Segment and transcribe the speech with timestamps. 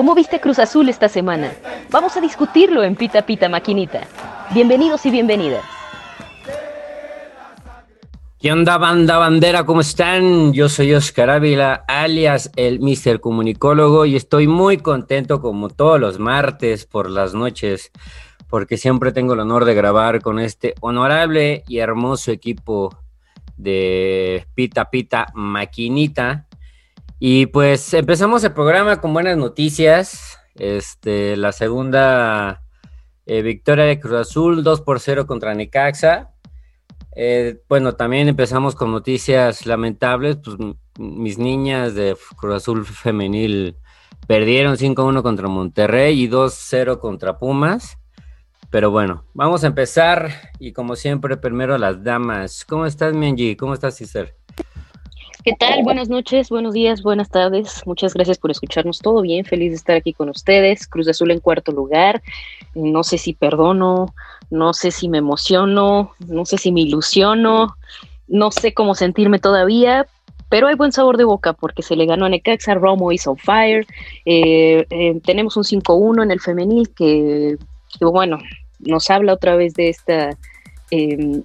[0.00, 1.52] ¿Cómo viste Cruz Azul esta semana?
[1.90, 4.00] Vamos a discutirlo en Pita Pita Maquinita.
[4.50, 5.62] Bienvenidos y bienvenidas.
[8.38, 9.66] ¿Qué onda, banda bandera?
[9.66, 10.54] ¿Cómo están?
[10.54, 16.18] Yo soy Oscar Ávila, alias el Mister Comunicólogo, y estoy muy contento, como todos los
[16.18, 17.92] martes por las noches,
[18.48, 22.96] porque siempre tengo el honor de grabar con este honorable y hermoso equipo
[23.58, 26.46] de Pita Pita Maquinita.
[27.22, 30.38] Y pues empezamos el programa con buenas noticias.
[30.54, 32.62] Este, la segunda
[33.26, 36.30] eh, victoria de Cruz Azul, 2 por 0 contra Necaxa.
[37.14, 40.38] Eh, bueno, también empezamos con noticias lamentables.
[40.42, 40.56] Pues
[40.98, 43.76] mis niñas de Cruz Azul femenil
[44.26, 47.98] perdieron 5-1 contra Monterrey y 2-0 contra Pumas.
[48.70, 52.64] Pero bueno, vamos a empezar y como siempre, primero las damas.
[52.64, 53.56] ¿Cómo estás, Mianji?
[53.56, 54.39] ¿Cómo estás, Cicer?
[55.42, 55.82] ¿Qué tal?
[55.82, 57.82] Buenas noches, buenos días, buenas tardes.
[57.86, 58.98] Muchas gracias por escucharnos.
[58.98, 60.86] Todo bien, feliz de estar aquí con ustedes.
[60.86, 62.20] Cruz Azul en cuarto lugar.
[62.74, 64.14] No sé si perdono,
[64.50, 67.74] no sé si me emociono, no sé si me ilusiono,
[68.28, 70.06] no sé cómo sentirme todavía,
[70.50, 73.38] pero hay buen sabor de boca porque se le ganó a Necaxa, Romo is on
[73.38, 73.86] fire.
[74.26, 77.56] Eh, eh, tenemos un 5-1 en el femenil que,
[78.00, 78.38] bueno,
[78.78, 80.36] nos habla otra vez de esta
[80.90, 81.42] em,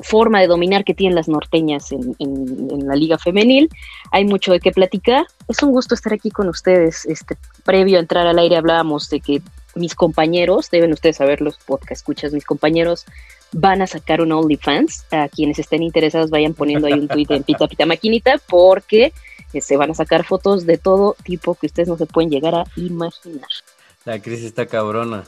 [0.00, 3.68] forma de dominar que tienen las norteñas en, la liga femenil.
[4.12, 5.26] Hay mucho de qué platicar.
[5.48, 7.04] Es un gusto estar aquí con ustedes.
[7.06, 9.42] Este, previo a entrar al aire hablábamos de que
[9.74, 13.04] mis compañeros, deben ustedes saber los podcast escuchas, mis compañeros
[13.52, 15.06] van a sacar un OnlyFans.
[15.10, 19.12] A quienes estén interesados vayan poniendo ahí un tweet en Pita Pita Maquinita porque
[19.52, 22.54] se este, van a sacar fotos de todo tipo que ustedes no se pueden llegar
[22.54, 23.48] a imaginar.
[24.04, 25.24] La crisis está cabrona.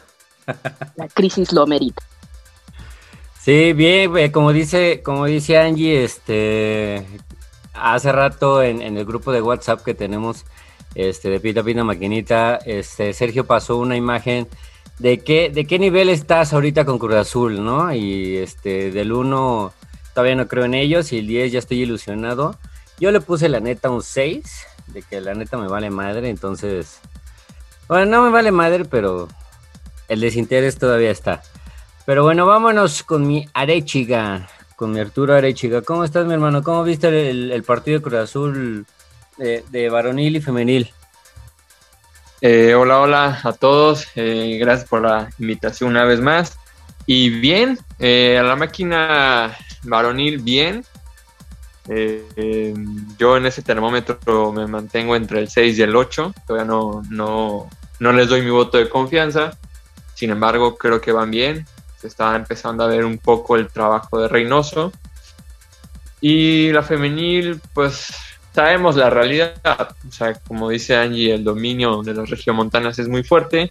[0.97, 2.03] La crisis lo amerita.
[3.51, 7.05] Sí, bien, eh, como dice, como dice Angie, este
[7.75, 10.45] hace rato en, el grupo de WhatsApp que tenemos
[10.95, 14.47] este de Pita Pita Maquinita, este Sergio pasó una imagen
[15.01, 17.93] de qué, de qué nivel estás ahorita con Cruz Azul, ¿no?
[17.93, 19.73] Y este, del 1
[20.15, 22.57] todavía no creo en ellos y el 10 ya estoy ilusionado.
[23.01, 24.45] Yo le puse la neta un 6,
[24.87, 27.01] de que la neta me vale madre, entonces,
[27.89, 29.27] bueno, no me vale madre, pero
[30.07, 31.43] el desinterés todavía está.
[32.11, 35.83] Pero bueno, vámonos con mi Arechiga, con mi Arturo Arechiga.
[35.83, 36.61] ¿Cómo estás, mi hermano?
[36.65, 38.85] ¿Cómo viste el, partido de Cruz Azul
[39.37, 40.93] de, varonil y femenil?
[42.41, 44.09] Eh, hola, hola a todos.
[44.17, 46.59] Eh, gracias por la invitación una vez más.
[47.07, 50.85] Y bien, eh, a la máquina varonil, bien.
[53.19, 56.35] yo en ese termómetro me mantengo entre el 6 y el 8.
[56.45, 57.71] Todavía no, no,
[58.01, 59.57] no les doy mi voto de confianza
[60.21, 61.65] sin embargo, creo que van bien.
[62.03, 64.93] Está empezando a ver un poco el trabajo de Reynoso.
[66.21, 68.09] Y la femenil, pues
[68.55, 69.55] sabemos la realidad.
[70.09, 73.71] O sea, como dice Angie, el dominio de las regiomontanas es muy fuerte.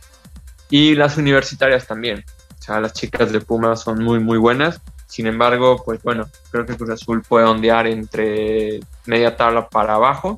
[0.69, 2.23] Y las universitarias también.
[2.59, 4.81] O sea, las chicas de Puma son muy, muy buenas.
[5.07, 10.37] Sin embargo, pues bueno, creo que Cruz Azul puede ondear entre media tabla para abajo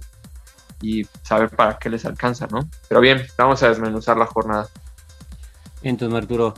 [0.82, 2.70] y saber para qué les alcanza, ¿no?
[2.88, 4.70] Pero bien, vamos a desmenuzar la jornada.
[5.84, 6.54] Entonces, Arturo.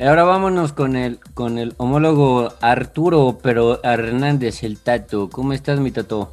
[0.00, 5.28] Ahora vámonos con el, con el homólogo Arturo, pero Hernández, el Tato.
[5.28, 6.30] ¿Cómo estás, mi Tato?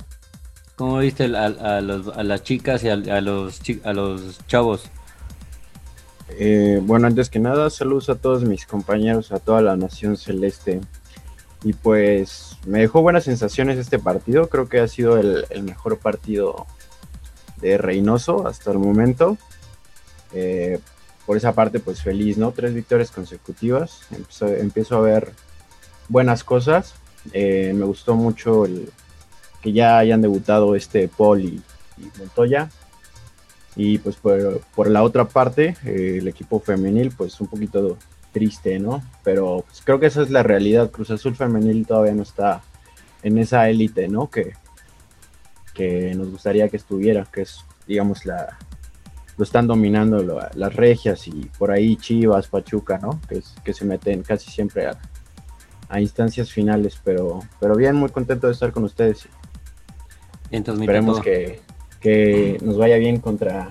[0.77, 1.49] ¿Cómo viste a,
[1.81, 4.85] las chicas y a, los, a los chavos?
[6.29, 10.79] Eh, bueno, antes que nada, saludos a todos mis compañeros, a toda la nación celeste.
[11.61, 14.47] Y pues me dejó buenas sensaciones este partido.
[14.47, 16.67] Creo que ha sido el, el mejor partido
[17.57, 19.37] de Reynoso hasta el momento.
[20.31, 20.79] Eh,
[21.27, 22.53] por esa parte, pues feliz, ¿no?
[22.53, 23.99] Tres victorias consecutivas.
[24.39, 25.33] Empiezo, a ver
[26.07, 26.95] buenas cosas.
[27.33, 28.63] Eh, me gustó mucho
[29.61, 31.61] que ya hayan debutado este Paul y,
[32.17, 32.69] Montoya.
[33.75, 37.97] Y pues por, la otra parte, eh, el equipo femenil, pues un poquito
[38.31, 39.03] triste, ¿no?
[39.25, 40.91] Pero pues, creo que esa es la realidad.
[40.91, 42.61] Cruz Azul femenil todavía no está
[43.21, 44.29] en esa élite, ¿no?
[44.29, 44.53] Que,
[45.73, 48.57] que nos gustaría que estuviera, que es, digamos, la,
[49.37, 50.17] lo están dominando
[50.55, 53.21] las regias y por ahí Chivas, Pachuca, ¿no?
[53.29, 54.97] Que, que se meten casi siempre a,
[56.01, 59.29] instancias finales, pero, pero bien, muy contento de estar con ustedes.
[60.51, 61.61] Entonces, Esperemos que,
[62.01, 63.69] que nos vaya bien contra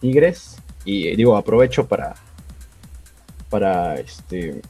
[0.00, 2.14] Tigres y digo, aprovecho para,
[3.50, 4.62] para este,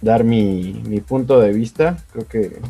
[0.00, 1.96] dar mi, mi punto de vista.
[2.12, 2.60] Creo que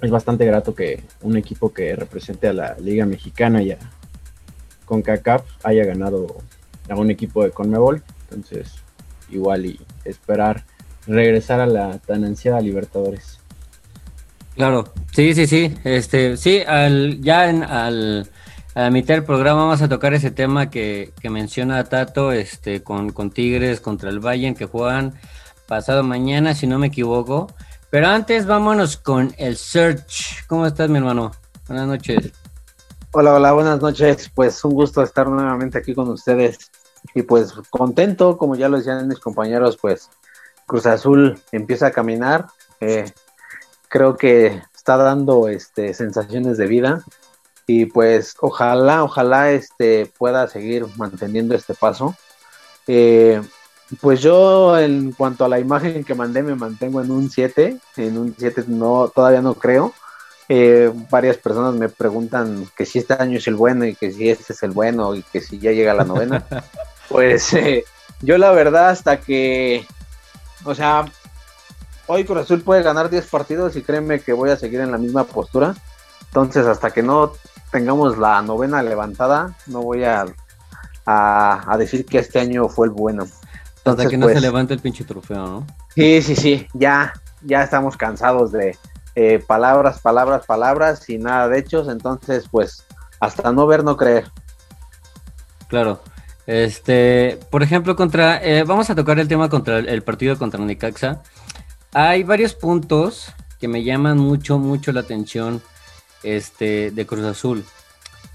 [0.00, 3.78] es bastante grato que un equipo que represente a la Liga Mexicana y a,
[4.92, 6.36] con CACAF haya ganado
[6.90, 8.02] a un equipo de Conmebol.
[8.24, 8.74] Entonces,
[9.30, 10.66] igual y esperar
[11.06, 13.38] regresar a la tan ansiada Libertadores.
[14.54, 15.74] Claro, sí, sí, sí.
[15.84, 18.28] Este, sí, al, ya en, al,
[18.74, 23.12] a la mitad del programa vamos a tocar ese tema que, menciona Tato, este, con,
[23.12, 25.14] con Tigres contra el Bayern que juegan
[25.66, 27.50] pasado mañana, si no me equivoco.
[27.88, 30.46] Pero antes vámonos con el Search.
[30.48, 31.32] ¿Cómo estás, mi hermano?
[31.66, 32.41] Buenas noches.
[33.14, 34.30] Hola, hola, buenas noches.
[34.34, 36.70] Pues un gusto estar nuevamente aquí con ustedes.
[37.14, 40.08] Y pues contento, como ya lo decían mis compañeros, pues
[40.64, 42.46] Cruz Azul empieza a caminar.
[42.80, 43.04] Eh,
[43.88, 47.04] creo que está dando este, sensaciones de vida.
[47.66, 52.16] Y pues ojalá, ojalá este, pueda seguir manteniendo este paso.
[52.86, 53.42] Eh,
[54.00, 58.16] pues yo en cuanto a la imagen que mandé me mantengo en un 7, en
[58.16, 59.92] un 7 no, todavía no creo.
[60.48, 64.28] Eh, varias personas me preguntan que si este año es el bueno y que si
[64.28, 66.44] este es el bueno y que si ya llega la novena.
[67.08, 67.84] pues eh,
[68.20, 69.86] yo la verdad hasta que,
[70.64, 71.04] o sea,
[72.06, 74.98] hoy Cruz Azul puede ganar 10 partidos y créeme que voy a seguir en la
[74.98, 75.74] misma postura.
[76.26, 77.32] Entonces hasta que no
[77.70, 80.26] tengamos la novena levantada, no voy a,
[81.06, 83.26] a decir que este año fue el bueno.
[83.84, 85.66] Hasta que no se pues, levante el pinche trofeo, ¿no?
[85.94, 87.12] Sí, sí, sí, ya,
[87.42, 88.78] ya estamos cansados de
[89.14, 92.84] eh, palabras, palabras, palabras y nada de hechos, entonces pues
[93.20, 94.30] hasta no ver, no creer.
[95.68, 96.00] Claro.
[96.46, 101.22] Este, por ejemplo, contra, eh, vamos a tocar el tema contra el, partido contra Necaxa.
[101.92, 105.62] Hay varios puntos que me llaman mucho, mucho la atención
[106.22, 107.64] este, de Cruz Azul.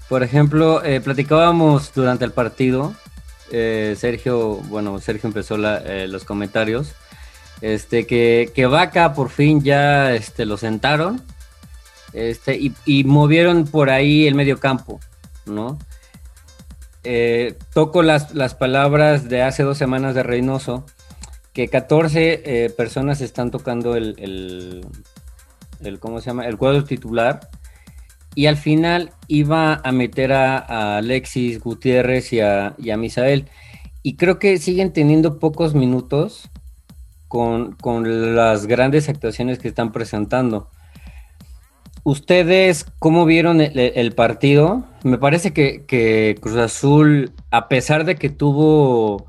[0.08, 2.94] Por ejemplo, eh, platicábamos durante el partido
[3.50, 6.94] eh, Sergio, bueno, Sergio empezó los comentarios,
[7.60, 11.22] este, que, que, Vaca por fin ya este, lo sentaron
[12.12, 15.00] este, y, movieron por ahí el medio campo,
[15.46, 15.78] ¿no?
[17.04, 20.84] Eh, toco las, las, palabras de hace dos semanas de Reynoso,
[21.52, 24.84] que 14 personas están tocando el,
[25.80, 26.46] el, ¿cómo se llama?
[26.46, 27.48] El cuadro titular
[28.38, 33.48] y al final iba a meter a, Alexis Gutiérrez y a, Misael.
[34.04, 36.48] Y creo que siguen teniendo pocos minutos
[37.28, 37.76] con,
[38.34, 40.70] las grandes actuaciones que están presentando.
[42.04, 44.84] ¿Ustedes cómo vieron el, partido?
[45.04, 49.26] Me parece que, Cruz Azul, a pesar de que tuvo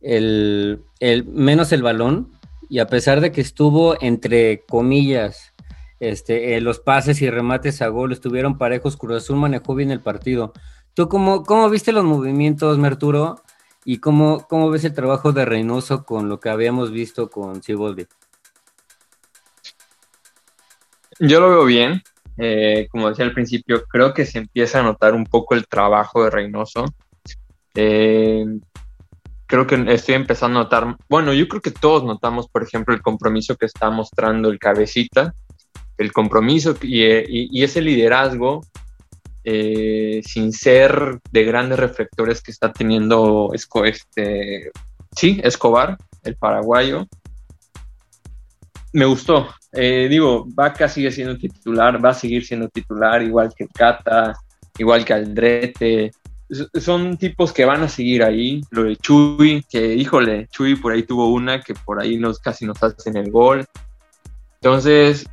[0.00, 0.84] el,
[1.26, 2.30] menos el balón
[2.68, 5.54] y a pesar de que estuvo entre comillas
[6.00, 8.96] este, eh, los pases y remates a gol estuvieron parejos.
[8.96, 10.52] Cruz Azul manejó bien el partido.
[10.94, 13.42] ¿Tú cómo, cómo viste los movimientos, Merturo?
[13.90, 18.06] ¿Y cómo, cómo ves el trabajo de Reynoso con lo que habíamos visto con Ciboldi?
[21.18, 22.02] Yo lo veo bien.
[22.36, 26.22] Eh, como decía al principio, creo que se empieza a notar un poco el trabajo
[26.22, 26.84] de Reynoso.
[27.74, 28.44] Eh,
[29.46, 33.00] creo que estoy empezando a notar, bueno, yo creo que todos notamos, por ejemplo, el
[33.00, 35.32] compromiso que está mostrando el cabecita
[35.98, 38.64] el compromiso y, ese liderazgo
[39.50, 44.70] eh, sin ser de grandes reflectores que está teniendo este,
[45.16, 47.06] sí, Escobar, el paraguayo.
[48.92, 49.48] Me gustó.
[49.72, 54.34] Eh, digo, Vaca sigue siendo titular, va a seguir siendo titular, igual que Cata,
[54.76, 56.10] igual que Aldrete.
[56.74, 58.60] Son tipos que van a seguir ahí.
[58.70, 62.66] Lo de Chuy, que híjole, Chuy por ahí tuvo una que por ahí nos, casi
[62.66, 63.64] nos hacen el gol.
[64.60, 65.26] Entonces,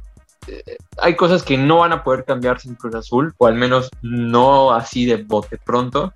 [0.97, 4.73] hay cosas que no van a poder cambiar sin Cruz Azul, o al menos no
[4.73, 6.13] así de bote pronto.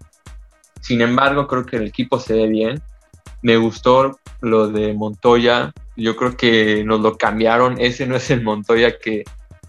[0.81, 2.81] Sin embargo, creo que el equipo se ve bien.
[3.41, 5.73] Me gustó lo de Montoya.
[5.95, 7.79] Yo creo que nos lo cambiaron.
[7.79, 9.23] Ese no es el Montoya que,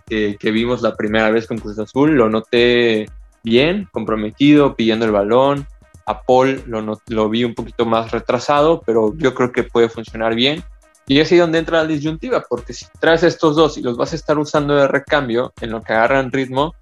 [0.07, 2.13] que, vimos la primera vez con Cruz Azul.
[2.13, 3.09] Lo noté
[3.43, 5.67] bien, comprometido, pidiendo el balón.
[6.07, 10.35] A Paul lo, lo vi un poquito más retrasado, pero yo creo que puede funcionar
[10.35, 10.63] bien.
[11.11, 14.13] Y es ahí donde entra la disyuntiva, porque si traes estos dos y los vas
[14.13, 16.77] a estar usando de recambio en lo que agarran ritmo,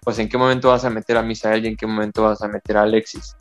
[0.00, 2.48] pues en qué momento vas a meter a Misael y en qué momento vas a
[2.48, 3.36] meter a Alexis.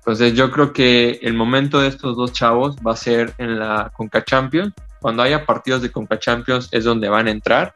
[0.00, 3.90] Entonces yo creo que el momento de estos dos chavos va a ser en la
[3.96, 4.74] Conca Champions.
[5.00, 7.72] Cuando haya partidos de Conca Champions es donde van a entrar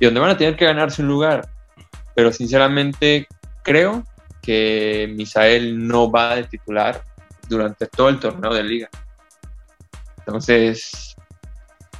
[0.00, 1.48] y donde van a tener que ganarse un lugar.
[2.16, 3.28] Pero sinceramente
[3.62, 4.02] creo
[4.42, 7.04] que Misael no va de titular
[7.48, 8.88] durante todo el torneo de liga.
[10.18, 11.15] Entonces,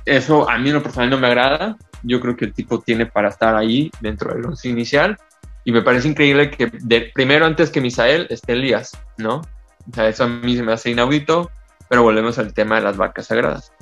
[0.06, 1.76] eso a mí en lo personal no me agrada.
[2.02, 5.18] Yo creo que el tipo tiene para estar ahí dentro del once inicial.
[5.64, 6.68] Y me parece increíble que
[7.12, 9.38] primero, antes que Misael, esté Elías, ¿no?
[9.38, 11.50] O sea, eso a mí se me hace inaudito.
[11.88, 13.72] Pero volvemos al tema de las vacas sagradas.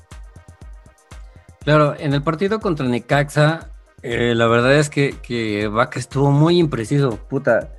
[1.60, 3.70] Claro, en el partido contra Necaxa,
[4.02, 7.70] eh, la verdad es que, que Vaca estuvo muy impreciso, puta.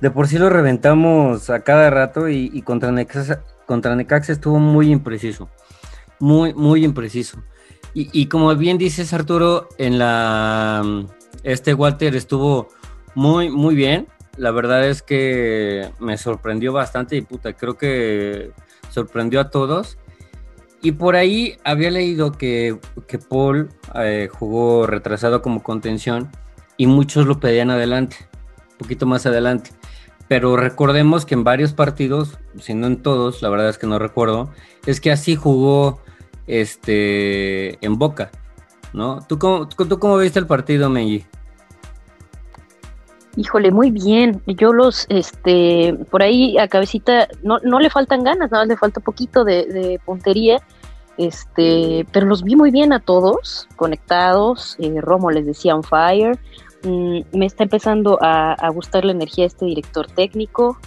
[0.00, 4.58] De por sí lo reventamos a cada rato y, y contra, Necaxa, contra Necaxa estuvo
[4.58, 5.50] muy impreciso.
[6.18, 7.42] Muy, muy impreciso.
[7.98, 11.06] Y, como bien dices, Arturo, en la
[11.44, 12.68] este Walter estuvo
[13.14, 14.06] muy, muy bien.
[14.36, 18.50] la verdad es que me sorprendió bastante y puta, creo que
[18.90, 19.96] sorprendió a todos.
[20.82, 26.30] Y por ahí había leído que, que Paul eh, jugó retrasado como contención
[26.76, 28.16] y muchos lo pedían adelante,
[28.72, 29.70] un poquito más adelante.
[30.28, 33.98] Pero recordemos que en varios partidos, si no en todos, la verdad es que no
[33.98, 34.50] recuerdo,
[34.84, 36.02] es que así jugó
[36.46, 38.30] este en Boca,
[38.92, 39.20] ¿no?
[39.26, 41.24] ¿Tú cómo, tú cómo viste el partido, Menji?
[43.36, 44.42] Híjole, muy bien.
[44.46, 48.78] Yo los, este, por ahí a cabecita, no, no le faltan ganas, nada más le
[48.78, 50.62] falta poquito de, puntería,
[51.18, 54.76] este, pero los vi muy bien a todos, conectados.
[54.78, 56.38] Eh, Romo les decía on fire.
[56.82, 60.78] Mm, me está empezando a, gustar la energía de este director técnico.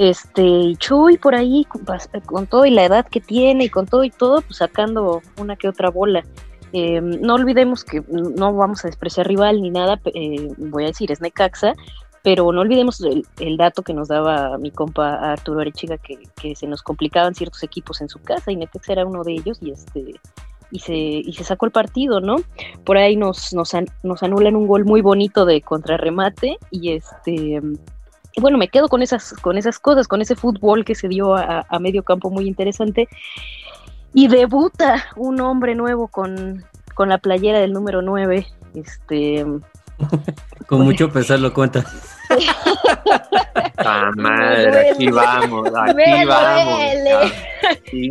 [0.00, 1.66] Este, Chuy por ahí,
[2.24, 5.56] con todo y la edad que tiene y con todo y todo, pues sacando una
[5.56, 6.24] que otra bola.
[6.72, 11.12] Em, no olvidemos que no vamos a despreciar rival ni nada, eh, voy a decir,
[11.12, 11.74] es Necaxa,
[12.22, 16.66] pero no olvidemos el, dato que nos daba mi compa Arturo Arechiga, que, que, se
[16.66, 20.14] nos complicaban ciertos equipos en su casa y Necaxa era uno de ellos y este
[20.70, 22.36] y se, y se sacó el partido, ¿no?
[22.86, 27.60] Por ahí nos, nos, nos anulan un gol muy bonito de contrarremate y este
[28.38, 31.66] bueno, me quedo con esas, con esas cosas, con ese fútbol que se dio a,
[31.68, 33.08] a medio campo muy interesante
[34.12, 36.64] y debuta un hombre nuevo con,
[36.98, 38.46] la playera del número 9.
[38.74, 39.46] Este,
[40.66, 41.84] con mucho pesar lo cuenta.
[43.78, 47.32] ah, madre, aquí vamos, aquí vamos.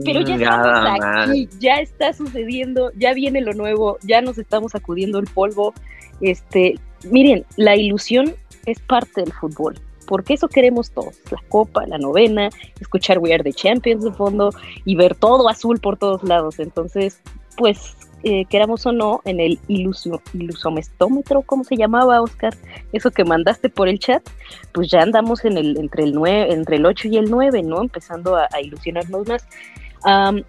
[0.06, 5.20] Pero ya estamos aquí, ya está sucediendo, ya viene lo nuevo, ya nos estamos sacudiendo
[5.20, 5.74] el polvo.
[6.22, 8.34] Este, miren, la ilusión
[8.66, 9.80] es parte del fútbol
[10.10, 12.50] porque eso queremos todos, la copa, la novena,
[12.82, 14.50] escuchar We Are the Champions de fondo
[14.84, 16.58] y ver todo azul por todos lados.
[16.58, 17.22] Entonces,
[17.56, 22.56] pues, eh, queramos o no, en el ilusio, ilusomestómetro, ¿cómo se llamaba, Oscar?
[22.92, 24.28] Eso que mandaste por el chat,
[24.72, 27.80] pues ya andamos en el, entre, el 9, entre el 8 y el 9, ¿no?
[27.80, 29.48] Empezando a, ilusionarnos más.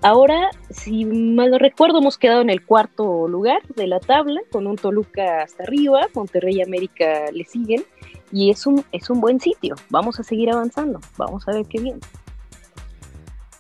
[0.01, 4.67] ahora, si mal no recuerdo, hemos quedado en el cuarto lugar de la tabla, con
[4.67, 7.85] un Toluca hasta arriba, Monterrey y América le siguen,
[8.33, 9.75] y es un, es un buen sitio.
[9.89, 11.01] Vamos a seguir avanzando.
[11.17, 12.01] Vamos a ver qué bien.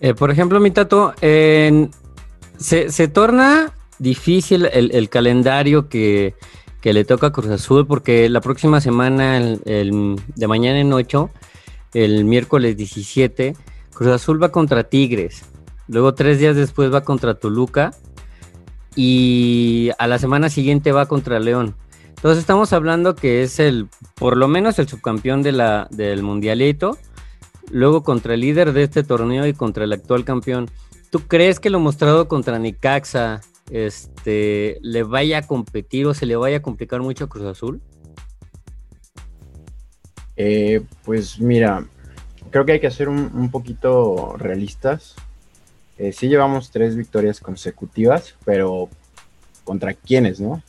[0.00, 6.34] Eh, por ejemplo, mi tato, se, torna difícil el, calendario que,
[6.82, 11.30] le toca a Cruz Azul porque la próxima semana, el, de mañana en 8,
[11.94, 13.56] el miércoles 17,
[13.92, 15.44] Cruz Azul va contra Tigres.
[15.88, 17.92] Luego tres días después va contra Toluca.
[18.96, 21.74] Y a la semana siguiente va contra León.
[22.20, 26.98] Entonces estamos hablando que es el, por lo menos el subcampeón del mundialito,
[27.70, 30.70] luego contra el líder de este torneo y contra el actual campeón.
[31.08, 36.36] ¿Tú crees que lo mostrado contra Nicaxa este, le vaya a competir o se le
[36.36, 37.80] vaya a complicar mucho a Cruz Azul?
[40.36, 41.86] Eh, pues mira,
[42.50, 45.14] creo que hay que ser un, poquito realistas.
[45.96, 48.90] Eh, sí llevamos tres victorias consecutivas, pero
[49.64, 50.62] ¿contra quiénes, no?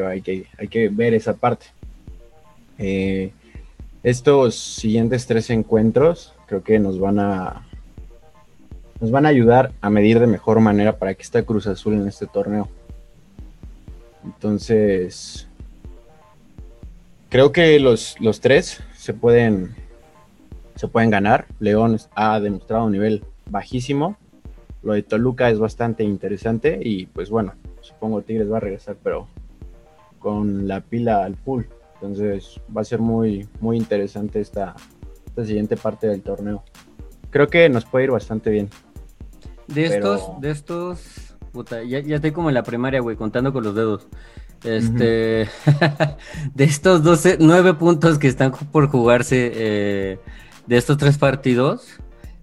[0.00, 1.66] Hay, que, ver esa parte.
[2.78, 3.32] Eh,
[4.02, 7.66] estos siguientes tres encuentros creo que nos van a
[9.00, 12.06] nos van a ayudar a medir de mejor manera para que esté Cruz Azul en
[12.06, 12.68] este torneo.
[14.24, 15.48] Entonces,
[17.28, 19.74] creo que los, los tres se pueden,
[20.76, 21.46] se pueden ganar.
[21.58, 24.16] León ha demostrado un nivel bajísimo.
[24.84, 29.26] Lo de Toluca es bastante interesante y pues bueno, supongo Tigres va a regresar, pero
[30.22, 31.64] con la pila al full.
[31.94, 34.74] Entonces va a ser muy, muy interesante esta,
[35.44, 36.62] siguiente parte del torneo.
[37.30, 38.70] Creo que nos puede ir bastante bien.
[39.66, 43.64] De estos, de estos, puta, ya, ya, estoy como en la primaria, güey, contando con
[43.64, 44.06] los dedos.
[44.64, 45.48] Este,
[46.54, 50.18] de estos 12, 9 puntos que están por jugarse eh,
[50.66, 52.00] de estos tres partidos,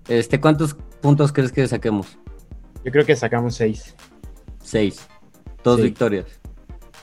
[0.07, 2.17] este, ¿cuántos puntos crees que saquemos?
[2.83, 3.95] Yo creo que sacamos 6.
[4.63, 5.07] 6.
[5.63, 6.38] Dos victorias.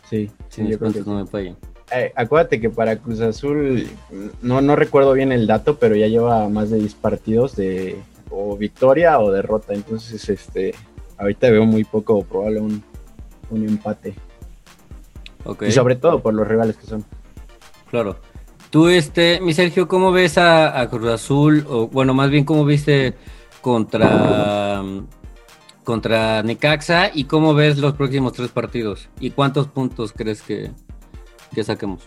[0.09, 1.57] Sí, sí, yo creo que no me
[1.93, 3.87] eh, acuérdate que para Cruz Azul,
[4.43, 7.97] no, no recuerdo bien el dato, pero ya lleva más de 10 partidos de
[8.31, 9.73] o victoria o derrota.
[9.73, 10.75] Entonces, este,
[11.17, 12.83] ahorita veo muy poco probable un,
[13.53, 14.15] empate.
[15.61, 17.05] Y sobre todo por los rivales que son.
[17.89, 18.17] Claro.
[18.71, 21.65] Tú, este, mi Sergio, ¿cómo ves a, a Cruz Azul?
[21.69, 23.15] O bueno, más bien, ¿cómo viste
[23.61, 24.83] contra
[25.87, 30.73] contra Necaxa y cómo ves los próximos tres partidos y cuántos puntos crees que,
[31.63, 32.07] saquemos.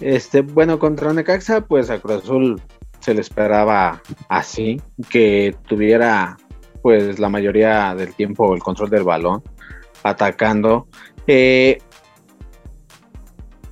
[0.00, 2.62] Este, bueno, contra Necaxa, pues a Cruz Azul
[3.00, 6.38] se le esperaba así, que tuviera
[6.82, 9.42] pues la mayoría del tiempo el control del balón,
[10.04, 10.86] atacando.
[11.26, 11.78] Eh,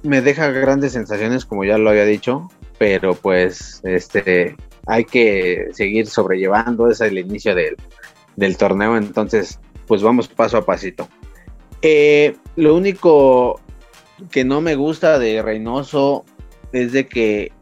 [0.02, 4.56] me deja grandes sensaciones, como ya lo había dicho, pero pues este
[4.86, 7.76] hay que seguir sobrellevando, es el inicio del,
[8.40, 11.08] del torneo, entonces pues vamos paso a pasito.
[11.82, 13.60] Eh, lo único
[14.30, 16.24] que no me gusta de Reynoso
[16.72, 17.52] es de que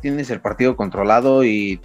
[0.00, 1.80] tienes el partido controlado y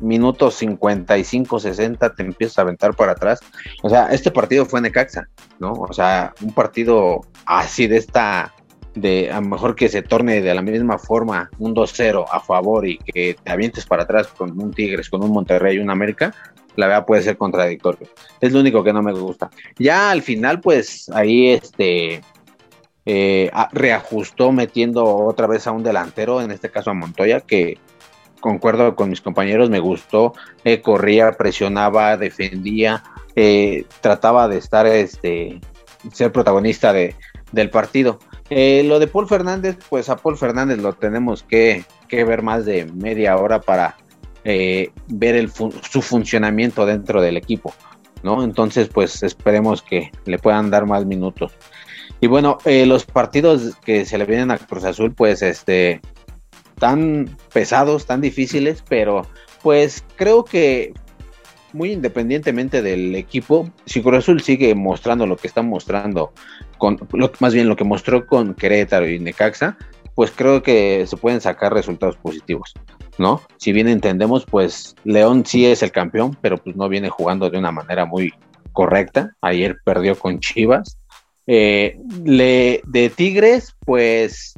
[0.00, 3.40] minutos 55, 60 te empiezas a aventar para atrás.
[3.82, 5.28] O sea, este partido fue Necaxa,
[5.60, 5.72] ¿no?
[5.72, 8.52] O sea, un partido así de esta,
[8.96, 12.84] de a lo mejor que se torne de la misma forma un 2-0 a favor
[12.84, 16.34] y que te avientes para atrás con un Tigres, con un Monterrey y un América,
[16.76, 18.08] la verdad puede ser contradictorio.
[18.40, 19.50] Es lo único que no me gusta.
[19.78, 22.22] Ya al final, pues ahí este
[23.08, 27.78] eh, reajustó metiendo otra vez a un delantero, en este caso a Montoya, que
[28.40, 33.04] concuerdo con mis compañeros, me gustó, eh, corría, presionaba, defendía,
[33.36, 35.60] eh, trataba de estar, este,
[36.12, 37.14] ser protagonista de,
[37.52, 38.18] del partido.
[38.50, 42.86] lo de Paul Fernández, pues a Paul Fernández lo tenemos que, que ver más de
[42.86, 43.96] media hora para
[44.48, 47.74] eh, ver el su funcionamiento dentro del equipo,
[48.22, 48.44] ¿no?
[48.44, 51.52] Entonces, pues esperemos que le puedan dar más minutos.
[52.20, 56.00] Y bueno, eh, los partidos que se le vienen a Cruz Azul, pues este,
[56.78, 59.26] tan pesados, tan difíciles, pero
[59.64, 60.94] pues creo que
[61.72, 66.32] muy independientemente del equipo, si Cruz Azul sigue mostrando lo que está mostrando,
[66.78, 69.76] con, lo, más bien lo que mostró con Querétaro y Necaxa,
[70.14, 72.74] pues creo que se pueden sacar resultados positivos.
[73.18, 73.40] ¿No?
[73.56, 77.58] Si bien entendemos, pues León sí es el campeón, pero pues no viene jugando de
[77.58, 78.32] una manera muy
[78.72, 79.34] correcta.
[79.40, 80.98] Ayer perdió con Chivas.
[81.46, 84.54] Eh, le, de Tigres, pues,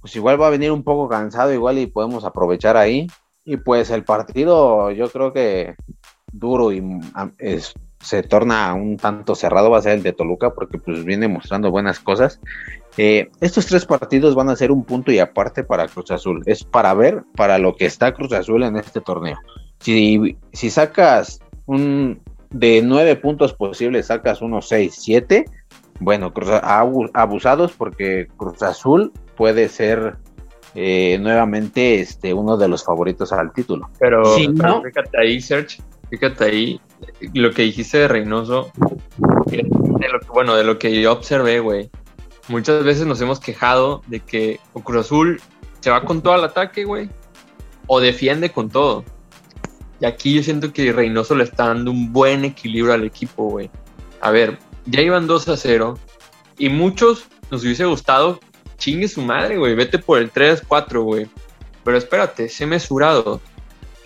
[0.00, 3.06] pues igual va a venir un poco cansado, igual y podemos aprovechar ahí.
[3.44, 5.74] Y pues el partido, yo creo que
[6.32, 6.82] duro y
[7.38, 11.28] es, se torna un tanto cerrado va a ser el de Toluca porque pues viene
[11.28, 12.40] mostrando buenas cosas.
[12.96, 16.42] Eh, estos tres partidos van a ser un punto y aparte para Cruz Azul.
[16.46, 19.38] Es para ver para lo que está Cruz Azul en este torneo.
[19.80, 25.44] Si, si sacas un de nueve puntos posibles, sacas unos seis, siete,
[26.00, 26.32] bueno,
[27.12, 30.16] abusados porque Cruz Azul puede ser
[30.74, 33.90] eh, nuevamente este, uno de los favoritos al título.
[33.98, 36.80] Pero, fíjate ahí, Serge, fíjate ahí,
[37.34, 38.70] lo que dijiste de Reynoso,
[40.32, 41.90] bueno, de lo que yo observé, güey.
[42.48, 45.40] Muchas veces nos hemos quejado de que Cruz Azul
[45.80, 47.08] se va con todo al ataque, güey,
[47.86, 49.04] o defiende con todo.
[50.00, 53.70] Y aquí yo siento que Reynoso le está dando un buen equilibrio al equipo, güey.
[54.20, 55.98] A ver, ya iban 2 a 0
[56.58, 58.40] y muchos nos hubiese gustado,
[58.76, 61.26] chingue su madre, güey, vete por el 3-4, güey.
[61.82, 63.40] Pero espérate, sé mesurado.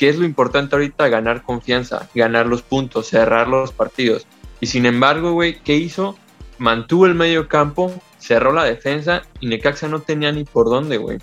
[0.00, 1.08] ¿Qué es lo importante ahorita?
[1.08, 4.26] Ganar confianza, ganar los puntos, cerrar los partidos.
[4.58, 6.16] Y sin embargo, güey, ¿qué hizo?
[6.56, 11.18] Mantuvo el medio campo, cerró la defensa y Necaxa no tenía ni por dónde, güey.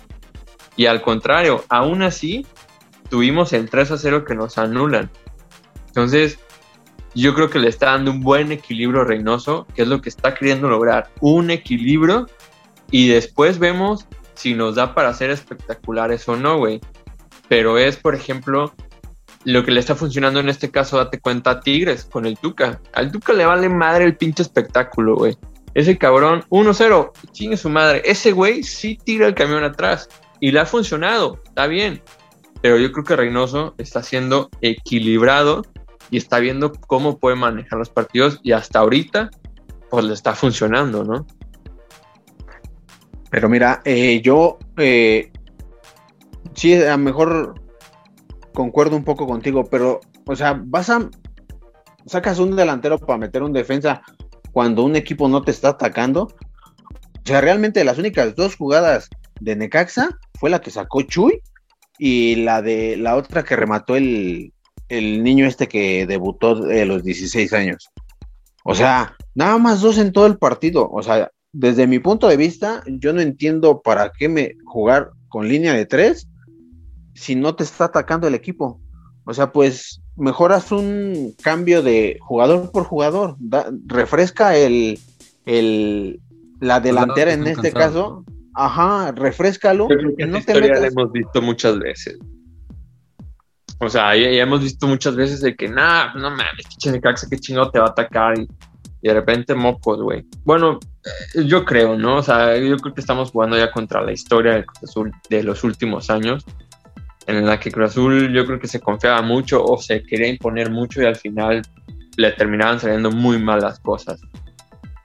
[0.76, 2.46] Y al contrario, aún así,
[3.10, 5.10] tuvimos el 3 a 0 que nos anulan.
[5.88, 6.38] Entonces,
[7.16, 10.36] yo creo que le está dando un buen equilibrio Reynoso, que es lo que está
[10.36, 12.28] queriendo lograr, un equilibrio
[12.92, 16.80] y después vemos si nos da para ser espectaculares o no, güey
[17.48, 18.72] pero es, por ejemplo,
[19.44, 22.80] lo que le está funcionando en este caso, date cuenta a Tigres con el Tuca.
[22.92, 25.36] Al Tuca le vale madre el pinche espectáculo, güey.
[25.74, 28.02] Ese cabrón, 1-0, chingue su madre.
[28.04, 30.08] Ese güey sí tira el camión atrás
[30.40, 32.02] y le ha funcionado, está bien.
[32.60, 35.62] Pero yo creo que Reynoso está siendo equilibrado
[36.10, 39.30] y está viendo cómo puede manejar los partidos y hasta ahorita,
[39.90, 41.26] pues le está funcionando, ¿no?
[43.30, 45.30] Pero mira, eh, yo eh,
[46.58, 47.54] sí, a lo mejor
[48.52, 51.08] concuerdo un poco contigo, pero, o sea, vas a.
[52.06, 54.02] Sacas un delantero para meter un defensa
[54.52, 56.22] cuando un equipo no te está atacando.
[56.22, 60.08] O sea, realmente las únicas dos jugadas de Necaxa
[60.40, 61.42] fue la que sacó Chuy
[61.98, 64.54] y la de la otra que remató el,
[64.88, 67.90] el niño este que debutó de los 16 años.
[68.64, 70.88] O sea, nada más dos en todo el partido.
[70.90, 75.46] O sea, desde mi punto de vista, yo no entiendo para qué me jugar con
[75.46, 76.26] línea de tres
[77.18, 78.80] si no te está atacando el equipo.
[79.24, 83.36] O sea, pues mejoras un cambio de jugador por jugador,
[83.86, 84.98] refresca el,
[85.44, 86.20] el,
[86.60, 89.88] la delantera en este caso, ajá, refrescalo.
[89.88, 92.18] no historia la hemos visto muchas veces.
[93.80, 97.38] O sea, ya, hemos visto muchas veces de que, nah, no mames, pinche Caxa, qué
[97.38, 98.48] chingado te va a atacar y,
[99.00, 100.26] de repente mocos, güey.
[100.44, 100.80] Bueno,
[101.44, 102.16] yo creo, ¿no?
[102.16, 105.62] O sea, yo creo que estamos jugando ya contra la historia del Azul de los
[105.62, 106.44] últimos años
[107.28, 110.70] en la que Cruz Azul yo creo que se confiaba mucho o se quería imponer
[110.70, 111.62] mucho y al final
[112.16, 114.20] le terminaban saliendo muy mal las cosas.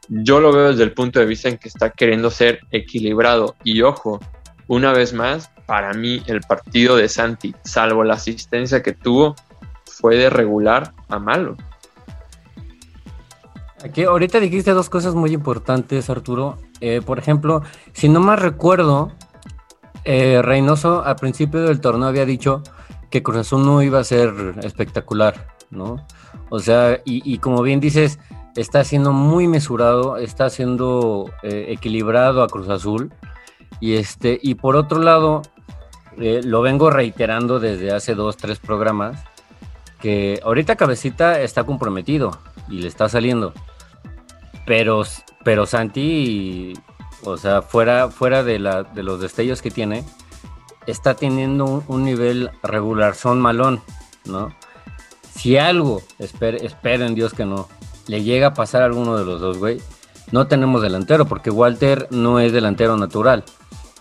[0.08, 3.56] yo lo veo desde el punto de vista en que está queriendo ser equilibrado.
[3.64, 4.20] Y ojo,
[4.68, 9.36] una vez más, para mí el partido de Santi, salvo la asistencia que tuvo,
[9.86, 11.58] fue de regular a malo.
[13.84, 16.58] Aquí, ahorita dijiste dos cosas muy importantes, Arturo.
[16.80, 19.12] Eh, por ejemplo, si no más recuerdo,
[20.06, 22.62] eh, Reynoso al principio del torneo había dicho
[23.10, 26.06] que Cruz Azul no iba a ser espectacular, ¿no?
[26.50, 28.20] O sea, y, como bien dices,
[28.56, 33.12] está siendo muy mesurado, está siendo eh, equilibrado a Cruz Azul.
[33.80, 35.42] Y, este, y por otro lado,
[36.18, 39.24] lo vengo reiterando desde hace dos, tres programas,
[40.00, 42.38] que ahorita Cabecita está comprometido
[42.70, 43.54] y le está saliendo.
[44.66, 45.04] Pero,
[45.44, 46.74] pero Santi,
[47.26, 50.04] o sea, fuera, fuera de, la, de los destellos que tiene,
[50.88, 53.82] está teniendo un, nivel regular, son malón,
[54.26, 54.54] ¿no?
[55.36, 57.68] Si algo, esperen Dios que no,
[58.08, 59.82] le llega a pasar a alguno de los dos, güey,
[60.32, 63.44] no tenemos delantero, porque Walter no es delantero natural.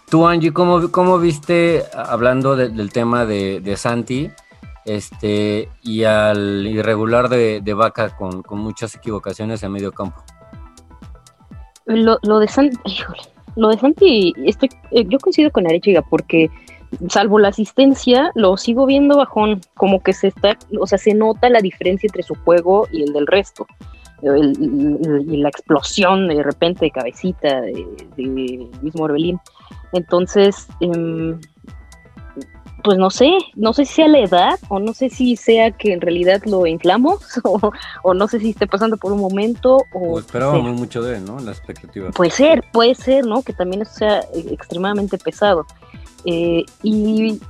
[0.08, 4.30] Tú, Angie, ¿cómo, cómo viste, hablando del tema de, Santi,
[4.84, 10.22] este, y al irregular de, de Vaca con, con muchas equivocaciones en medio campo?
[11.92, 12.78] Lo, lo de Santi,
[13.56, 16.50] lo de Santi, estoy, eh, yo coincido con Arechiga porque
[17.08, 21.48] salvo la asistencia, lo sigo viendo bajón, como que se está, o sea, se nota
[21.48, 23.66] la diferencia entre su juego y el del resto.
[24.22, 29.40] y la explosión de repente de cabecita de, de mismo Orbelín.
[29.92, 31.34] Entonces, eh,
[32.82, 35.92] pues no sé, no sé si sea la edad o no sé si sea que
[35.92, 37.40] en realidad lo inflamos
[38.02, 40.18] o, no sé si esté pasando por un momento o...
[40.18, 41.38] esperábamos mucho de él, ¿no?
[41.40, 42.10] La expectativa.
[42.10, 43.42] Puede ser, puede ser, ¿no?
[43.42, 45.66] Que también eso sea extremadamente pesado.
[46.24, 47.40] Eh, y,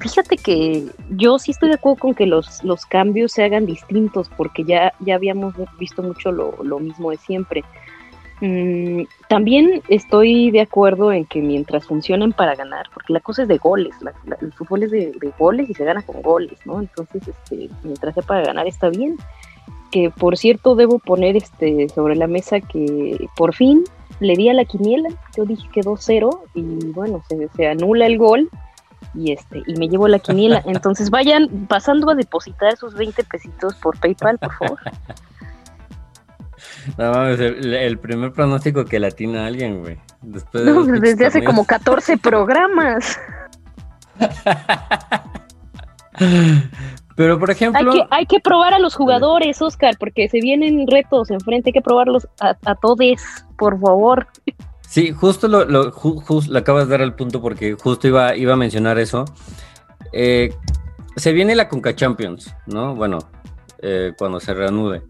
[0.00, 4.30] fíjate que yo sí estoy de acuerdo con que los, los cambios se hagan distintos
[4.36, 7.64] porque ya, ya habíamos visto mucho lo, lo mismo de siempre.
[8.44, 13.48] Mm, también estoy de acuerdo en que mientras funcionen para ganar, porque la cosa es
[13.48, 13.94] de goles,
[14.40, 16.80] el fútbol es de, goles y se gana con goles, ¿no?
[16.80, 19.16] Entonces, este, mientras sea para ganar está bien.
[19.92, 23.84] Que por cierto debo poner este sobre la mesa que por fin
[24.18, 28.18] le di a la quiniela, yo dije que 2-0 y bueno, se, se anula el
[28.18, 28.50] gol
[29.14, 30.62] y este y me llevo la quiniela.
[30.66, 34.80] Entonces vayan pasando a depositar sus 20 pesitos por PayPal, por favor.
[36.98, 39.98] No mames, el, primer pronóstico que latina alguien, güey.
[40.52, 43.18] no, desde hace como 14 programas.
[47.14, 47.92] Pero, por ejemplo...
[47.92, 51.72] Hay que, hay que probar a los jugadores, Oscar, porque se vienen retos enfrente, hay
[51.74, 53.22] que probarlos a, todos,
[53.58, 54.26] por favor.
[54.88, 55.92] Sí, justo lo, lo,
[56.56, 59.24] acabas de dar al punto porque justo iba, iba a mencionar eso.
[60.12, 60.54] Eh,
[61.16, 62.94] se viene la Conca Champions, ¿no?
[62.94, 63.18] Bueno,
[63.80, 65.02] eh, cuando se reanude.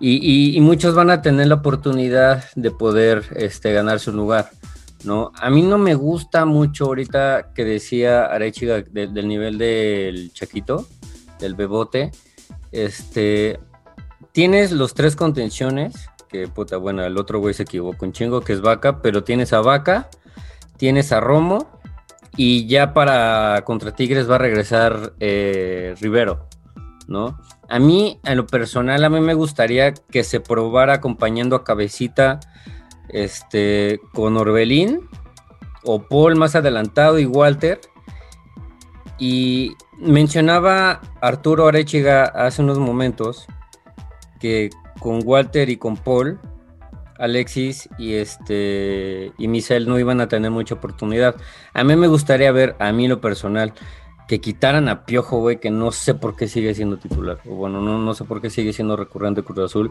[0.00, 4.50] Y, muchos van a tener la oportunidad de poder este, ganar su lugar,
[5.04, 5.30] ¿no?
[5.36, 10.88] A mí no me gusta mucho ahorita que decía Arechiga del nivel del Chaquito,
[11.38, 12.10] del Bebote.
[12.72, 13.60] Este,
[14.32, 18.54] tienes los tres contenciones, que puta, bueno, el otro güey se equivocó un chingo, que
[18.54, 20.08] es Vaca, pero tienes a Vaca,
[20.78, 21.80] tienes a Romo,
[22.36, 26.48] y ya para contra Tigres va a regresar eh, Rivero,
[27.06, 27.38] ¿no?
[27.72, 32.38] A mí, en lo personal, a mí me gustaría que se probara acompañando a Cabecita
[33.08, 35.08] este, con Orbelín
[35.82, 37.80] o Paul más adelantado y Walter.
[39.18, 43.46] Y mencionaba Arturo Arechiga hace unos momentos
[44.38, 44.68] que
[45.00, 46.38] con Walter y con Paul,
[47.18, 51.36] Alexis y este y no iban a tener mucha oportunidad.
[51.72, 53.72] A mí me gustaría ver, a mí lo personal,
[54.32, 57.38] que quitaran a Piojo, güey, que no sé por qué sigue siendo titular.
[57.44, 59.90] O bueno, no, no sé por qué sigue siendo recurrente Cruz Azul.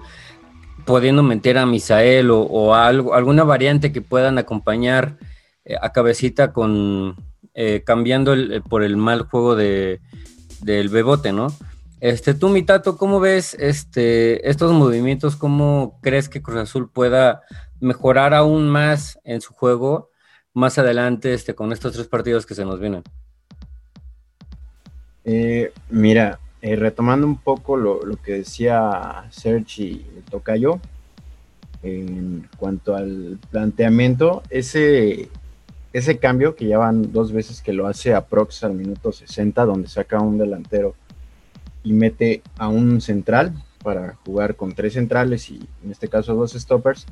[0.84, 5.20] Pudiendo meter a Misael o, algo, alguna variante que puedan acompañar
[5.64, 7.18] eh, a Cabecita con
[7.54, 10.02] eh, cambiando eh, por el mal juego de,
[10.64, 11.56] del Bebote, ¿no?
[12.00, 15.36] Este, tú, Mitato, ¿cómo ves este, estos movimientos?
[15.36, 17.44] ¿Cómo crees que Cruz Azul pueda
[17.80, 20.10] mejorar aún más en su juego
[20.56, 23.04] más adelante este, con estos tres partidos que se nos vienen?
[25.24, 30.80] Eh, mira, eh, retomando un poco lo, que decía Serge y Tocayo,
[31.84, 35.30] en cuanto al planteamiento, ese,
[35.94, 39.66] ese cambio que ya van dos veces que lo hace a Prox al minuto 60,
[39.66, 40.96] donde saca un delantero
[41.84, 43.54] y mete a un central
[43.84, 47.08] para jugar con tres centrales y en este caso dos stoppers,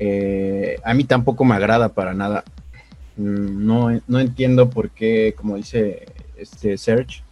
[0.00, 2.42] eh, a mí tampoco me agrada para nada.
[3.16, 6.06] Mm, no, no entiendo por qué, como dice
[6.40, 7.22] este Search,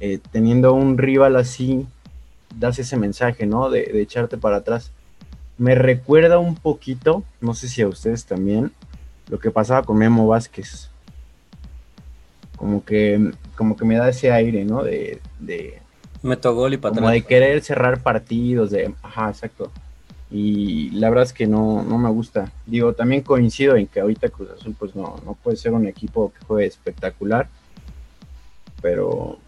[0.00, 1.86] eh, teniendo un rival así,
[2.58, 3.70] das ese mensaje, ¿no?
[3.70, 4.90] De, echarte para atrás.
[5.58, 8.72] me recuerda un poquito, no sé si a ustedes también,
[9.28, 10.88] lo que pasaba con Memo Vázquez.
[12.56, 14.82] Como que, como que me da ese aire, ¿no?
[14.82, 15.82] De, de
[16.22, 19.72] Meto gol y como de querer cerrar partidos, de, ajá, exacto.
[20.30, 22.52] Y la verdad es que no, no me gusta.
[22.64, 26.32] Digo, también coincido en que ahorita Cruz Azul pues no, no puede ser un equipo
[26.32, 27.48] que juegue espectacular.
[28.82, 29.38] Pero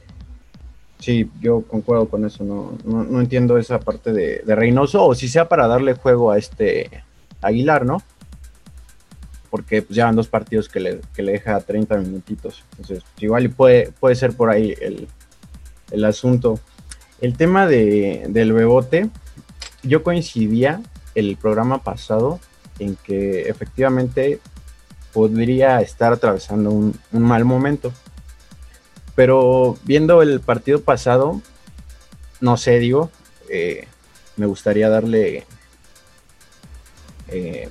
[0.99, 2.45] sí, yo concuerdo con eso.
[2.45, 5.05] No, no, entiendo esa parte de, Reynoso.
[5.05, 7.05] O si sea para darle juego a este
[7.43, 8.03] Aguilar, ¿no?
[9.51, 12.65] Porque pues, ya van dos partidos que le, que le deja 30 minutitos.
[12.79, 15.09] Entonces, igual puede, puede ser por ahí el,
[15.91, 16.59] el asunto.
[17.21, 19.09] El tema de, del bebote,
[19.83, 20.81] yo coincidía
[21.15, 22.41] el programa pasado
[22.79, 24.41] en que efectivamente
[25.13, 27.93] podría estar atravesando un, mal momento.
[29.15, 31.41] Pero viendo el partido pasado,
[32.41, 33.11] no sé, digo,
[33.49, 33.87] eh,
[34.37, 35.45] me gustaría darle,
[37.29, 37.69] eh,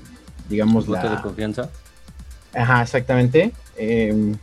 [0.50, 1.16] digamos, la...
[1.16, 1.70] de confianza?
[2.54, 3.52] Ajá, exactamente.
[3.76, 4.38] Em,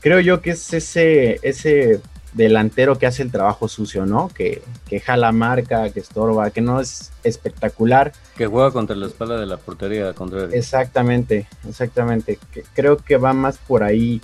[0.00, 2.00] creo yo que es ese, ese
[2.34, 4.28] delantero que hace el trabajo sucio, ¿no?
[4.28, 8.12] Que, que jala marca, que estorba, que no es espectacular.
[8.36, 10.56] Que juega contra la espalda de la portería contraria.
[10.56, 12.38] Exactamente, exactamente.
[12.74, 14.20] creo que va más por ahí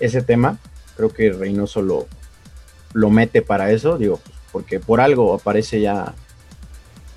[0.00, 0.58] ese tema.
[0.96, 2.08] Creo que Reynoso lo,
[2.92, 4.20] lo mete para eso, digo,
[4.52, 6.14] porque por algo aparece ya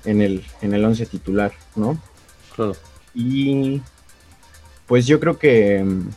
[0.04, 1.98] en el, en el once titular, ¿no?
[2.54, 2.76] Claro.
[3.14, 3.82] Y
[4.86, 6.08] pues yo creo que mm,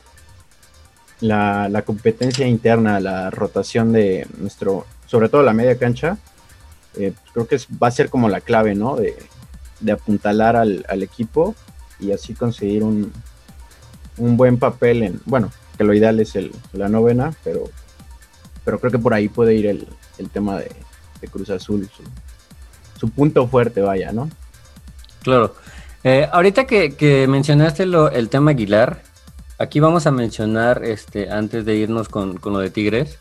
[1.22, 6.18] la, competencia interna, la rotación de nuestro, sobre todo la media cancha,
[6.96, 8.96] eh, creo que va a ser como la clave, ¿no?
[8.96, 9.16] De,
[9.92, 11.54] apuntalar al, equipo
[12.00, 13.14] y así conseguir un,
[14.18, 17.66] un buen papel en, bueno, que lo ideal es el, la novena, pero,
[18.66, 19.88] pero creo que por ahí puede ir el,
[20.32, 20.72] tema de,
[21.32, 21.90] Cruz Azul,
[23.00, 24.30] su, punto fuerte, vaya, ¿no?
[25.24, 25.56] Claro.
[26.04, 29.02] Eh, ahorita que, que mencionaste lo, el tema Aguilar,
[29.60, 33.18] Aquí vamos a mencionar, este, antes de irnos con, lo de Tigres,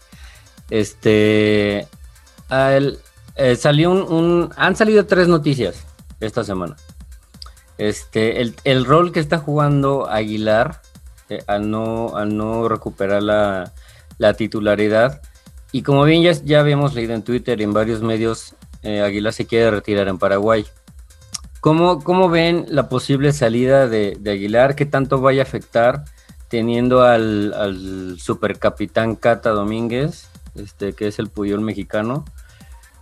[0.68, 1.88] este,
[2.50, 5.86] eh, salió un, han salido tres noticias
[6.20, 6.76] esta semana.
[7.78, 10.82] Este, el, rol que está jugando Aguilar
[11.28, 13.72] eh, al, no, no recuperar la,
[14.36, 15.22] titularidad.
[15.72, 19.32] Y como bien ya, ya habíamos leído en Twitter y en varios medios, eh, Aguilar
[19.32, 20.64] se quiere retirar en Paraguay.
[21.60, 24.76] ¿Cómo, cómo ven la posible salida de, de Aguilar?
[24.76, 26.04] ¿Qué tanto vaya a afectar?
[26.48, 32.24] teniendo al, al supercapitán Cata Domínguez, este, que es el Puyol mexicano.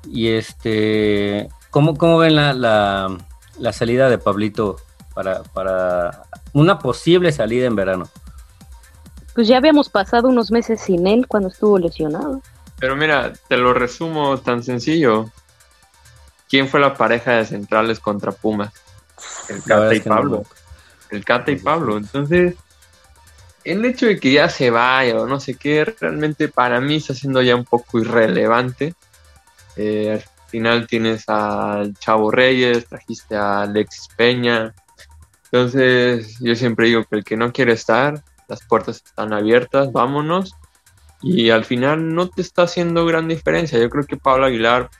[0.06, 4.76] Y este, ¿cómo, cómo ven la, la, salida de Pablito
[5.14, 6.22] para, para
[6.54, 8.08] una posible salida en verano?
[9.34, 12.40] Pues ya habíamos pasado unos meses sin él cuando estuvo lesionado.
[12.78, 15.30] Pero mira, te lo resumo tan sencillo.
[16.48, 18.72] ¿Quién fue la pareja de centrales contra Pumas?
[19.48, 20.44] El Cata y Pablo.
[21.10, 21.96] El Cata y Pablo.
[21.96, 22.54] Entonces,
[23.64, 27.14] el hecho de que ya se vaya o no sé qué, realmente para mí está
[27.14, 28.94] siendo ya un poco irrelevante.
[29.76, 34.72] Eh, al final tienes al Chavo Reyes, trajiste a Alexis Peña.
[35.54, 40.52] Entonces, yo siempre digo que el que no quiere estar, las puertas están abiertas, vámonos.
[41.22, 43.78] Y al final no te está haciendo gran diferencia.
[43.78, 44.90] Yo creo que Pablo Aguilar,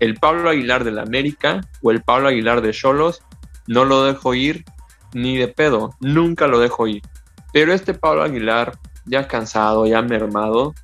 [0.00, 3.22] el Pablo Aguilar de la América o el Pablo Aguilar de Cholos,
[3.68, 4.64] no lo dejo ir
[5.14, 5.94] ni de pedo.
[6.00, 7.02] Nunca lo dejo ir.
[7.52, 10.74] Pero este Pablo Aguilar, ya cansado, ya mermado,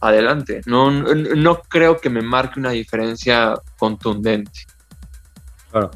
[0.00, 0.62] adelante.
[0.64, 4.62] No, no, creo que me marque una diferencia contundente.
[5.70, 5.90] Claro.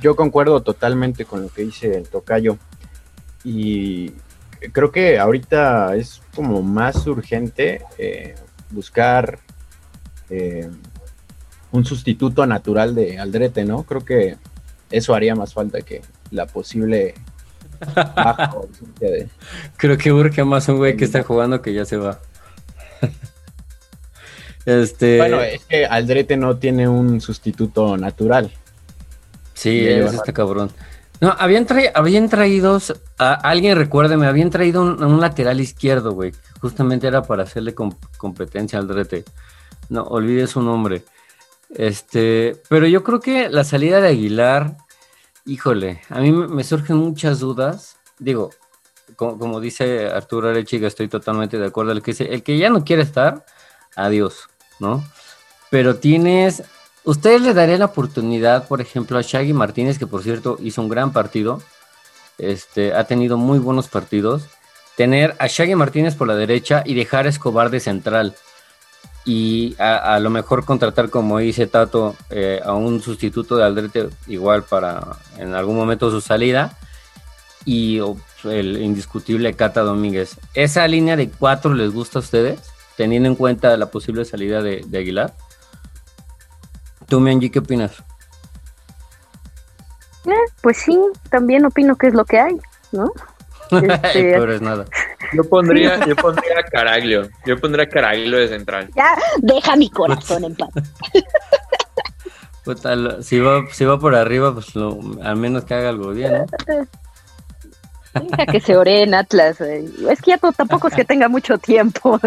[0.00, 2.58] Yo concuerdo totalmente con lo que dice el Tocayo.
[3.44, 4.12] Y
[4.72, 8.34] creo que ahorita es como más urgente eh,
[8.70, 9.38] buscar
[10.30, 10.68] eh,
[11.72, 13.84] un sustituto natural de Aldrete, ¿no?
[13.84, 14.36] Creo que
[14.90, 17.14] eso haría más falta que la posible
[19.76, 22.20] Creo que urge más un güey que está jugando que ya se va.
[24.66, 25.18] este...
[25.18, 28.50] Bueno, es que Aldrete no tiene un sustituto natural.
[29.56, 30.70] Sí, es este cabrón.
[31.20, 32.78] No, habían, habían traído,
[33.18, 36.32] a, alguien recuérdeme, habían traído un, lateral izquierdo, güey.
[36.60, 39.24] Justamente era para hacerle competencia al Aldrete.
[39.88, 41.02] No, olvide su nombre.
[41.74, 44.76] Este, pero yo creo que la salida de Aguilar
[45.48, 47.98] Híjole, a mí me surgen muchas dudas.
[48.18, 48.50] Digo,
[49.14, 51.92] como, dice Arturo Arechiga, estoy totalmente de acuerdo.
[51.92, 53.46] El que, el que ya no quiere estar,
[53.94, 54.48] adiós,
[54.80, 55.04] ¿no?
[55.70, 56.64] Pero tienes.
[57.06, 60.88] ¿Ustedes le darían la oportunidad, por ejemplo, a Shaggy Martínez, que por cierto hizo un
[60.88, 61.62] gran partido?
[62.36, 64.48] Este, ha tenido muy buenos partidos.
[64.96, 68.34] Tener a Shaggy Martínez por la derecha y dejar Escobar de central.
[69.24, 74.64] y a, lo mejor contratar, como dice Tato, eh, a un sustituto de Aldrete igual
[74.64, 76.76] para en algún momento su salida
[77.64, 78.00] y
[78.44, 80.38] el indiscutible Cata Domínguez.
[80.54, 82.60] ¿Esa línea de cuatro les gusta a ustedes,
[82.96, 85.34] teniendo en cuenta la posible salida de, Aguilar?
[87.08, 87.92] ¿Tú, Mianji, qué opinas?
[90.26, 90.98] Eh, pues sí,
[91.30, 92.56] también opino que es lo que hay,
[92.92, 93.12] ¿no?
[93.70, 94.54] Este...
[94.54, 94.84] es nada.
[95.32, 97.28] Yo pondría, yo pondría Caraglio.
[97.44, 98.88] Yo pondría Caraglio de central.
[98.94, 100.70] Ya, deja mi corazón en paz.
[103.22, 106.46] si, va, si va por arriba, pues al menos que haga algo bien, ¿no?
[108.14, 109.60] Deja que se ore en Atlas.
[109.60, 109.84] Eh.
[110.08, 112.20] Es que ya tampoco es que tenga mucho tiempo.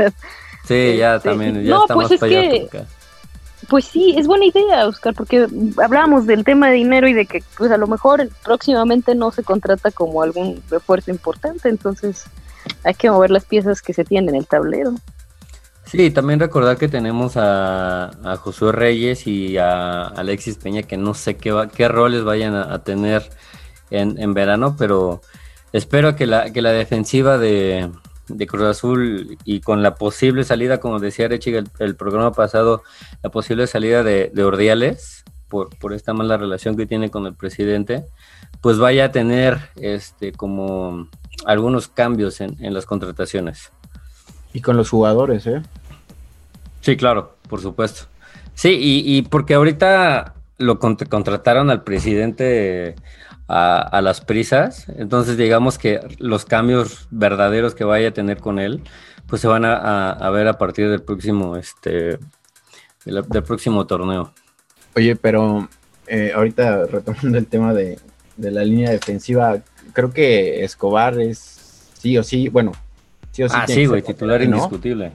[0.66, 2.86] Sí, ya este, también, ya no, está pues más para allá.
[3.70, 5.48] Pues sí, es buena idea, Oscar, porque
[5.82, 9.44] hablábamos del tema de dinero y de que pues a lo mejor próximamente no se
[9.44, 12.26] contrata como algún refuerzo importante, entonces
[12.84, 14.96] hay que mover las piezas que se tienen en el tablero.
[15.86, 21.38] Sí, también recordar que tenemos a, Josué Reyes y a Alexis Peña, que no sé
[21.38, 23.30] qué, qué roles vayan a, tener
[23.92, 25.22] en, en, verano, pero
[25.74, 27.90] espero que la, que la defensiva de,
[28.30, 32.84] de Cruz Azul y con la posible salida, como decía Rechi el, el programa pasado,
[33.24, 37.34] la posible salida de, de Ordiales, por, por, esta mala relación que tiene con el
[37.34, 38.06] presidente,
[38.62, 41.10] pues vaya a tener este como
[41.46, 43.72] algunos cambios en, las contrataciones.
[44.54, 45.62] Y con los jugadores, ¿eh?
[46.82, 48.06] Sí, claro, por supuesto.
[48.54, 52.96] Sí, y, porque ahorita lo contrataron al presidente
[53.52, 58.84] a, las prisas, entonces digamos que los cambios verdaderos que vaya a tener con él,
[59.26, 62.20] pues se van a, ver a partir del próximo, este,
[63.06, 64.32] del, próximo torneo.
[64.96, 65.68] Oye, pero
[66.06, 67.98] eh, ahorita retomando el tema de,
[68.38, 69.58] de la línea defensiva,
[69.94, 72.74] creo que Escobar es sí o sí, bueno,
[73.32, 73.56] sí o sí.
[73.58, 75.14] Ah, sí, güey, titular indiscutible.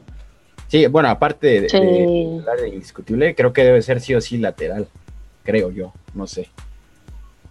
[0.66, 4.88] Sí, bueno, aparte de, titular indiscutible, creo que debe ser sí o sí lateral,
[5.44, 6.48] creo yo, no sé.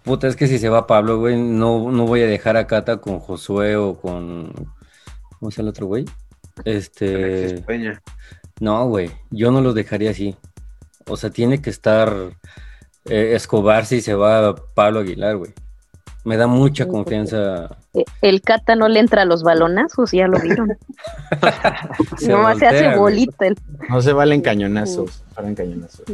[0.04, 2.98] Puta, es que si se va Pablo, güey, no, no voy a dejar a Cata
[2.98, 4.54] con Josué o con.
[5.40, 6.06] ¿Cómo es el otro güey?
[6.66, 7.64] Este.
[8.60, 10.36] No, güey, yo no los dejaría así.
[11.08, 12.14] O sea, tiene que estar
[13.06, 15.54] eh, Escobar si se va Pablo Aguilar, güey.
[16.26, 17.78] Me da mucha confianza.
[17.94, 20.70] Eh, el Cata no le entra a los balonazos, ya lo vieron.
[22.30, 23.48] no se hace bolita.
[23.90, 26.06] No se valen cañonazos, cañonazos.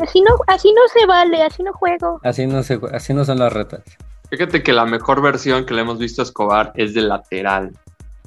[0.00, 2.20] Así no, así no se vale, así no juego.
[2.22, 3.82] Así no, se, así no son las retas.
[4.30, 7.72] Fíjate que la mejor versión que le hemos visto a Escobar es de lateral.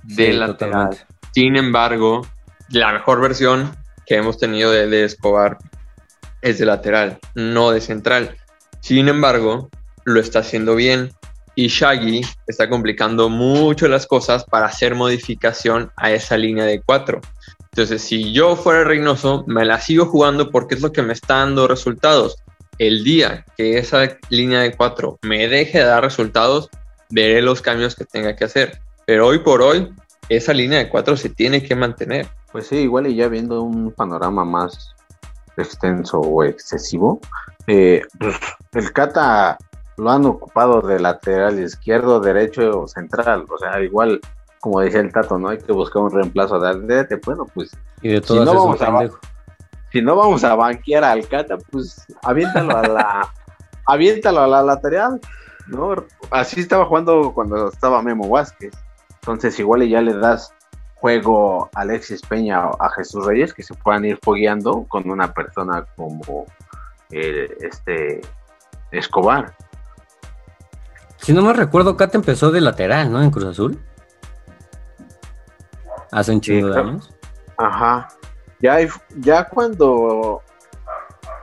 [0.04, 0.98] De lateral.
[1.32, 2.28] Sin embargo,
[2.70, 3.72] la mejor versión
[4.06, 5.58] que hemos tenido de, de Escobar
[6.42, 8.38] es de lateral, no de central.
[8.82, 9.70] Sin embargo,
[10.04, 11.12] lo está haciendo bien
[11.60, 17.20] y Shaggy está complicando mucho las cosas para hacer modificación a esa línea de 4.
[17.72, 21.40] Entonces, si yo fuera Reynoso, me la sigo jugando porque es lo que me está
[21.40, 22.38] dando resultados.
[22.78, 26.70] El día que esa línea de 4 me deje de dar resultados,
[27.10, 28.80] veré los cambios que tenga que hacer.
[29.06, 29.94] Pero hoy por hoy,
[30.30, 32.30] esa línea de 4 se tiene que mantener.
[32.54, 34.96] Pues sí, igual y ya viendo un panorama más
[35.58, 37.20] extenso o excesivo,
[37.68, 38.38] eh, pues,
[38.72, 39.58] el Cata
[40.00, 43.46] lo han ocupado de lateral izquierdo, derecho o central.
[43.50, 44.20] O sea, igual,
[44.60, 45.50] como decía el Tato, ¿no?
[45.50, 47.20] Hay que buscar un reemplazo de Aldrete.
[47.26, 47.72] Bueno, pues.
[48.02, 49.10] Y de si no, vamos a,
[49.92, 53.34] si no vamos a banquear a Alcata, pues aviéntalo a la.
[53.86, 55.20] aviéntalo a la lateral,
[55.68, 55.96] ¿no?
[56.32, 58.74] Así estaba jugando cuando estaba Memo Vázquez.
[59.22, 60.54] Entonces, igual ya le das
[60.96, 65.86] juego a Alexis Peña a Jesús Reyes que se puedan ir fogueando con una persona
[65.96, 66.46] como
[67.12, 68.22] eh, este
[68.92, 69.54] Escobar.
[71.22, 73.22] Si no me recuerdo, Cata empezó de lateral, ¿no?
[73.22, 73.78] En Cruz Azul.
[76.12, 77.14] Hace un chingo de años.
[77.58, 78.08] Ajá.
[78.60, 78.78] Ya,
[79.18, 80.42] ya cuando.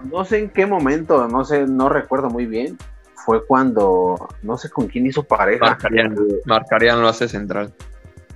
[0.01, 2.79] No sé en qué momento, no sé, no recuerdo muy bien.
[3.25, 4.29] Fue cuando.
[4.43, 5.65] No sé con quién hizo pareja.
[5.65, 7.73] Marcarían, Marcarían lo hace central.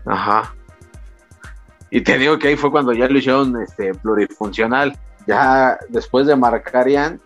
[0.04, 0.54] Ajá.
[1.90, 4.96] Y te digo que ahí fue cuando ya lo hicieron este, plurifuncional.
[5.26, 7.20] Ya después de Marcarían,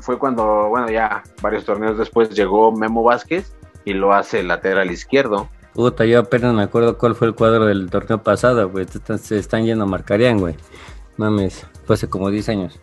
[0.00, 3.54] fue cuando, bueno, ya varios torneos después llegó Memo Vázquez
[3.84, 5.48] y lo hace lateral izquierdo.
[5.74, 8.86] Puta, yo apenas me acuerdo cuál fue el cuadro del torneo pasado, güey.
[9.20, 10.56] Se están yendo a marcarían, güey.
[11.16, 12.80] Mames, fue hace como 10 años.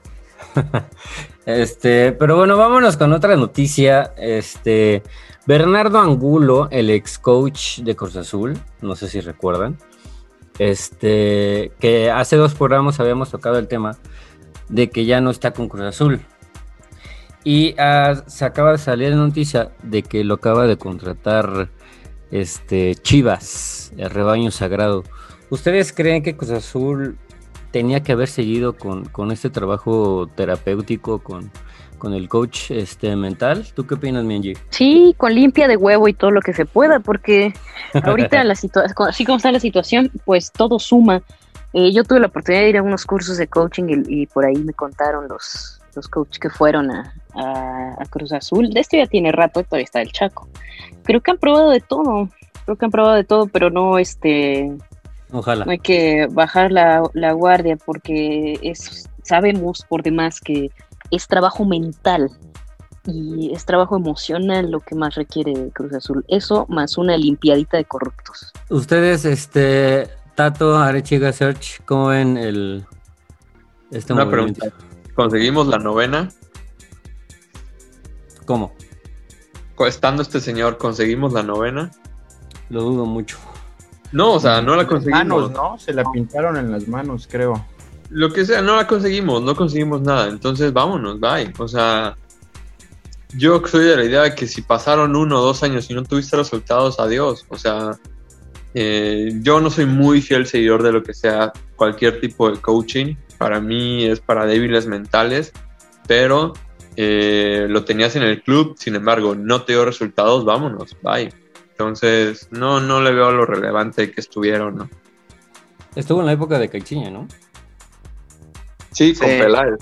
[1.45, 4.13] este, pero bueno, vámonos con otra noticia.
[4.17, 5.03] Este,
[5.45, 9.77] Bernardo Angulo, el ex coach de Cruz Azul, no sé si recuerdan.
[10.59, 13.97] Este, que hace dos programas habíamos tocado el tema
[14.67, 16.21] de que ya no está con Cruz Azul.
[17.43, 21.69] Y ah, se acaba de salir la noticia de que lo acaba de contratar
[22.31, 25.03] este Chivas, el rebaño sagrado.
[25.49, 27.17] ¿Ustedes creen que Cruz Azul
[27.71, 31.51] tenía que haber seguido con, con este trabajo terapéutico, con,
[32.01, 33.65] con el coach este mental.
[33.73, 34.53] ¿Tú qué opinas, Mienji?
[34.69, 37.53] Sí, con limpia de huevo y todo lo que se pueda, porque
[38.03, 41.21] ahorita la situación, así como está la situación, pues todo suma.
[41.73, 44.55] Eh, yo tuve la oportunidad de ir a unos cursos de coaching y, por ahí
[44.55, 48.69] me contaron los, los coaches que fueron a, a, Cruz Azul.
[48.69, 50.47] De esto ya tiene rato, todavía está el Chaco.
[51.03, 52.29] Creo que han probado de todo,
[52.65, 54.71] creo que han probado de todo, pero no este...
[55.31, 55.63] Ojalá.
[55.63, 60.71] No hay que bajar la, la guardia porque es, sabemos por demás que
[61.09, 62.29] es trabajo mental
[63.05, 66.25] y es trabajo emocional lo que más requiere Cruz Azul.
[66.27, 68.51] Eso más una limpiadita de corruptos.
[68.69, 72.85] Ustedes, este, Tato, Arechiga Search, ¿cómo ven el
[73.91, 74.67] este Una pregunta.
[75.15, 76.29] ¿Conseguimos la novena?
[78.51, 78.73] ¿Cómo?
[79.87, 81.89] Estando este señor, ¿conseguimos la novena?
[82.69, 83.37] Lo dudo mucho.
[84.11, 85.23] No, o sea, no la conseguimos.
[85.23, 85.79] Manos, ¿no?
[85.79, 87.65] Se la pintaron en las manos, creo.
[88.09, 90.27] Lo que sea, no la conseguimos, no conseguimos nada.
[90.27, 91.53] Entonces, vámonos, bye.
[91.59, 92.17] O sea,
[93.37, 96.03] yo soy de la idea de que si pasaron uno o dos años y no
[96.03, 97.45] tuviste resultados, adiós.
[97.47, 97.97] O sea,
[98.73, 103.15] eh, yo no soy muy fiel seguidor de lo que sea cualquier tipo de coaching.
[103.37, 105.53] Para mí es para débiles mentales,
[106.05, 106.51] pero
[106.95, 111.33] eh, lo tenías en el club, sin embargo, no te dio resultados, vámonos, bye.
[111.71, 114.89] Entonces, no, no le veo lo relevante que estuvieron, ¿no?
[115.95, 117.27] Estuvo en la época de Caixinha, ¿no?
[118.91, 119.79] Sí, con Peláez.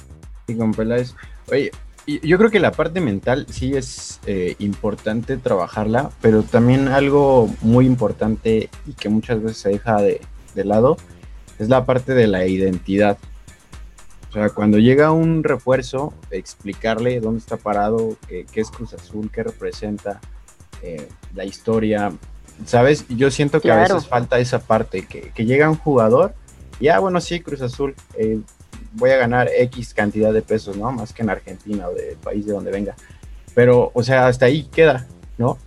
[0.47, 1.15] Sí, con Peláez.
[1.51, 1.71] Oye,
[2.23, 7.85] yo creo que la parte mental sí es eh, importante trabajarla, pero también algo muy
[7.85, 10.21] importante y que muchas veces se deja de,
[10.55, 10.97] lado
[11.57, 13.17] es la parte de la identidad.
[14.29, 19.41] O sea, cuando llega un refuerzo, explicarle dónde está parado, qué, es Cruz Azul, qué
[19.41, 20.21] representa,
[20.83, 22.11] eh, la historia.
[22.65, 23.05] ¿Sabes?
[23.09, 26.35] Yo siento que a veces falta esa parte, que, llega un jugador,
[26.79, 28.39] ya ah, bueno, sí, Cruz Azul, eh,
[28.93, 30.91] voy a ganar X cantidad de pesos, ¿no?
[30.91, 32.95] Más que en Argentina o del país de donde venga.
[33.55, 35.07] Pero, o sea, hasta ahí queda,
[35.37, 35.57] ¿no?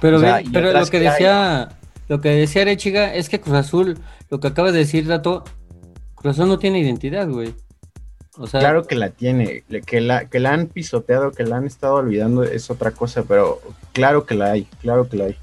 [0.00, 0.20] Pero,
[0.52, 1.78] pero lo que decía,
[2.08, 3.98] lo que decía Arechiga es que Cruz Azul,
[4.30, 5.44] lo que acabas de decir, Dato,
[6.22, 7.54] Cruz Azul no tiene identidad, güey.
[8.38, 11.66] O sea, claro que la tiene, que la, que la han pisoteado, que la han
[11.66, 13.60] estado olvidando es otra cosa, pero
[13.92, 15.36] claro que la hay, claro que la hay.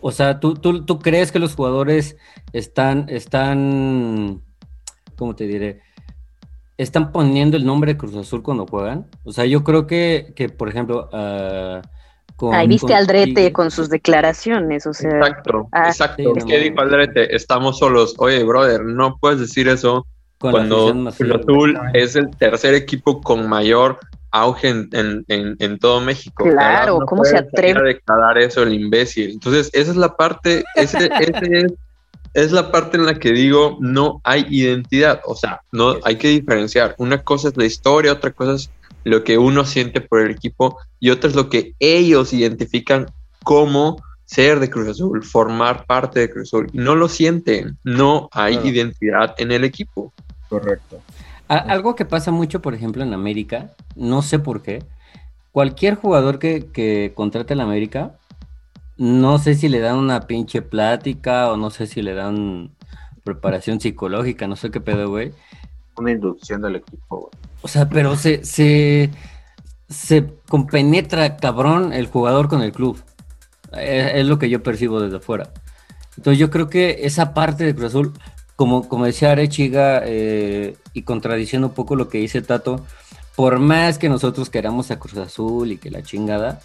[0.00, 2.16] O sea, ¿tú, tú, tú crees que los jugadores
[2.52, 4.40] están, están
[5.20, 5.82] ¿cómo te diré?
[6.78, 9.06] Están poniendo el nombre de Cruz Azul cuando juegan.
[9.24, 11.82] O sea, yo creo que, que por ejemplo, uh,
[12.40, 15.18] con, Ahí viste Aldrete con sus declaraciones, o sea.
[15.18, 16.32] Exacto, ah, exacto.
[16.46, 17.36] ¿Qué dijo Aldrete?
[17.36, 18.14] Estamos solos.
[18.16, 20.06] Oye, brother, no puedes decir eso
[20.38, 23.98] cuando Cruz Azul es el tercer equipo con mayor
[24.30, 24.88] auge en,
[25.28, 26.44] en, en, todo México.
[26.44, 29.32] Claro, ¿cómo se atreve a declarar eso el imbécil?
[29.32, 31.74] Entonces, esa es la parte, ese, ese es
[32.32, 36.28] es la parte en la que digo no hay identidad, o sea, no hay que
[36.28, 36.94] diferenciar.
[36.98, 38.70] Una cosa es la historia, otra cosa es
[39.04, 43.06] lo que uno siente por el equipo y otra es lo que ellos identifican
[43.42, 46.68] como ser de Cruz Azul, formar parte de Cruz Azul.
[46.72, 50.12] No lo sienten, no hay identidad en el equipo.
[50.48, 51.00] Correcto.
[51.48, 54.84] algo que pasa mucho, por ejemplo, en América, no sé por qué,
[55.52, 58.16] cualquier jugador que, que contrate en América
[59.00, 62.70] no sé si le dan una pinche plática o no sé si le dan
[63.24, 65.32] preparación psicológica, no sé qué pedo, güey.
[66.00, 67.30] Una inducción del equipo.
[67.60, 69.10] O sea, pero se, se,
[69.90, 72.98] se compenetra cabrón el jugador con el club.
[73.72, 75.52] Es, lo que yo percibo desde afuera.
[76.16, 78.12] Entonces yo creo que esa parte de Cruz Azul,
[78.56, 82.84] como, como decía Arechiga, eh, y contradiciendo un poco lo que dice Tato,
[83.36, 86.60] por más que nosotros queramos a Cruz Azul y que la chingada,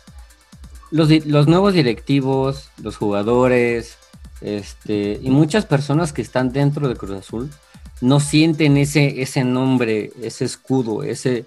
[0.92, 1.10] los,
[1.48, 3.98] nuevos directivos, los jugadores,
[4.40, 7.52] este, y muchas personas que están dentro de Cruz Azul
[8.02, 11.46] no sienten ese, ese nombre, ese escudo, ese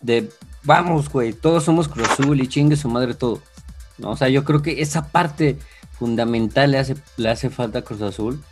[0.00, 0.30] de
[0.62, 3.40] vamos, güey, todos somos Cruz Azul y chingue su madre todo.
[3.98, 4.10] ¿no?
[4.10, 5.56] O sea, yo creo que esa parte
[5.98, 8.42] fundamental le hace, le hace falta a Cruz Azul.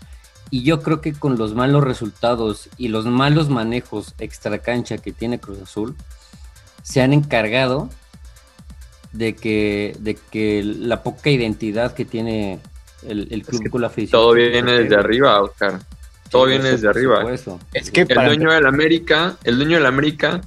[0.50, 5.12] Y yo creo que con los malos resultados y los malos manejos extra cancha que
[5.12, 5.96] tiene Cruz Azul,
[6.82, 7.90] se han encargado
[9.12, 12.60] de que, de que la poca identidad que tiene
[13.06, 14.20] el, club con la afición.
[14.20, 15.80] Todo viene desde arriba, Oscar.
[16.34, 17.24] Todo viene desde arriba.
[17.72, 20.40] Es que el dueño del América, el dueño del América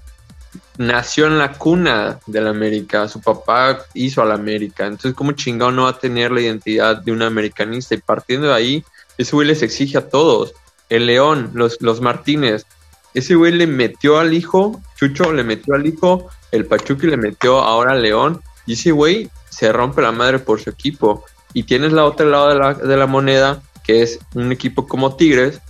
[0.77, 3.07] nació en la cuna del América.
[3.07, 4.85] Su papá hizo al América.
[4.85, 7.95] Entonces, ¿cómo chingado no va a tener la identidad de un americanista?
[7.95, 8.83] Y partiendo de ahí,
[9.17, 10.53] ese güey les exige a todos.
[10.89, 12.65] El León, los, los Martínez.
[13.13, 17.61] Ese güey le metió al hijo, Chucho le metió al hijo, el Pachuque le metió
[17.61, 21.23] ahora al León y ese güey se rompe la madre por su equipo.
[21.53, 25.15] Y tienes la otra lado de la, de la moneda, que es un equipo como
[25.15, 25.61] Tigres,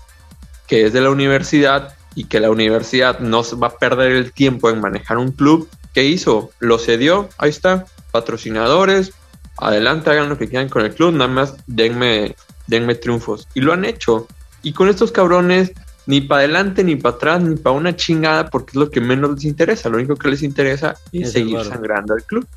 [0.67, 4.69] que es de la universidad y que la universidad no va a perder el tiempo
[4.69, 6.51] en manejar un club, ¿qué hizo?
[6.59, 9.13] Lo cedió, ahí está, patrocinadores,
[9.57, 12.35] adelante, hagan lo que quieran con el club, nada más denme,
[12.67, 13.47] denme triunfos.
[13.53, 14.27] Y lo han hecho.
[14.61, 15.71] Y con estos cabrones,
[16.05, 19.31] ni para adelante, ni para atrás, ni para una chingada, porque es lo que menos
[19.35, 19.89] les interesa.
[19.89, 22.47] Lo único que les interesa es, seguir sangrando al club.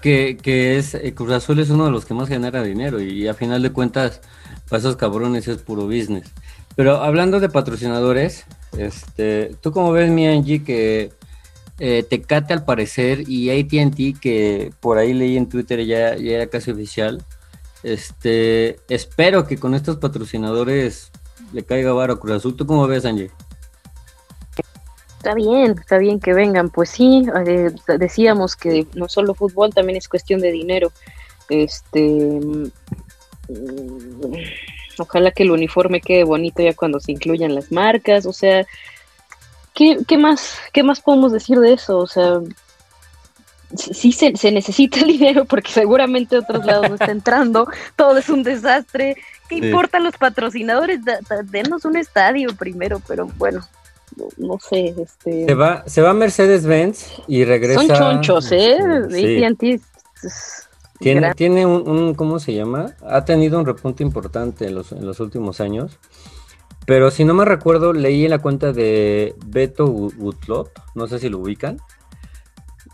[0.00, 3.26] Que, que es, eh, Cruz Azul es uno de los que más genera dinero y
[3.28, 4.20] a final de cuentas,
[4.68, 6.32] para esos cabrones es puro business.
[6.76, 8.44] Pero hablando de patrocinadores,
[8.76, 11.12] este, ¿tú cómo ves, mi Angie, que
[11.78, 16.46] eh, Tecate al parecer y ATT, que por ahí leí en Twitter ya, ya era
[16.46, 17.22] casi oficial,
[17.84, 21.12] este, espero que con estos patrocinadores
[21.52, 22.56] le caiga varo Cruz Azul.
[22.56, 23.30] ¿Tú cómo ves, Angie?
[25.18, 26.70] Está bien, está bien que vengan.
[26.70, 30.92] Pues sí, eh, decíamos que no solo fútbol, también es cuestión de dinero.
[31.48, 32.70] Este, mm,
[34.98, 38.26] ojalá que el uniforme quede bonito ya cuando se incluyan las marcas.
[38.26, 38.66] O sea,
[39.74, 41.98] ¿qué, qué más, qué más podemos decir de eso?
[41.98, 42.40] O sea,
[43.76, 47.66] sí se, se, necesita el dinero porque seguramente otros lados no está entrando,
[47.96, 49.16] todo es un desastre.
[49.48, 51.00] ¿Qué importan los patrocinadores?
[51.44, 53.66] denos un estadio primero, pero bueno,
[54.38, 54.94] no, sé.
[54.98, 55.46] Este...
[55.46, 57.80] Se va, se va Mercedes-Benz y regresa.
[57.80, 58.78] Son chonchos, ¿eh?
[59.10, 59.80] Sí.
[61.00, 62.94] Tiene, tiene un, un, ¿cómo se llama?
[63.06, 65.98] Ha tenido un repunte importante en los, en los últimos años.
[66.86, 71.28] Pero si no me recuerdo, leí en la cuenta de Beto Woodlop, no sé si
[71.28, 71.78] lo ubican.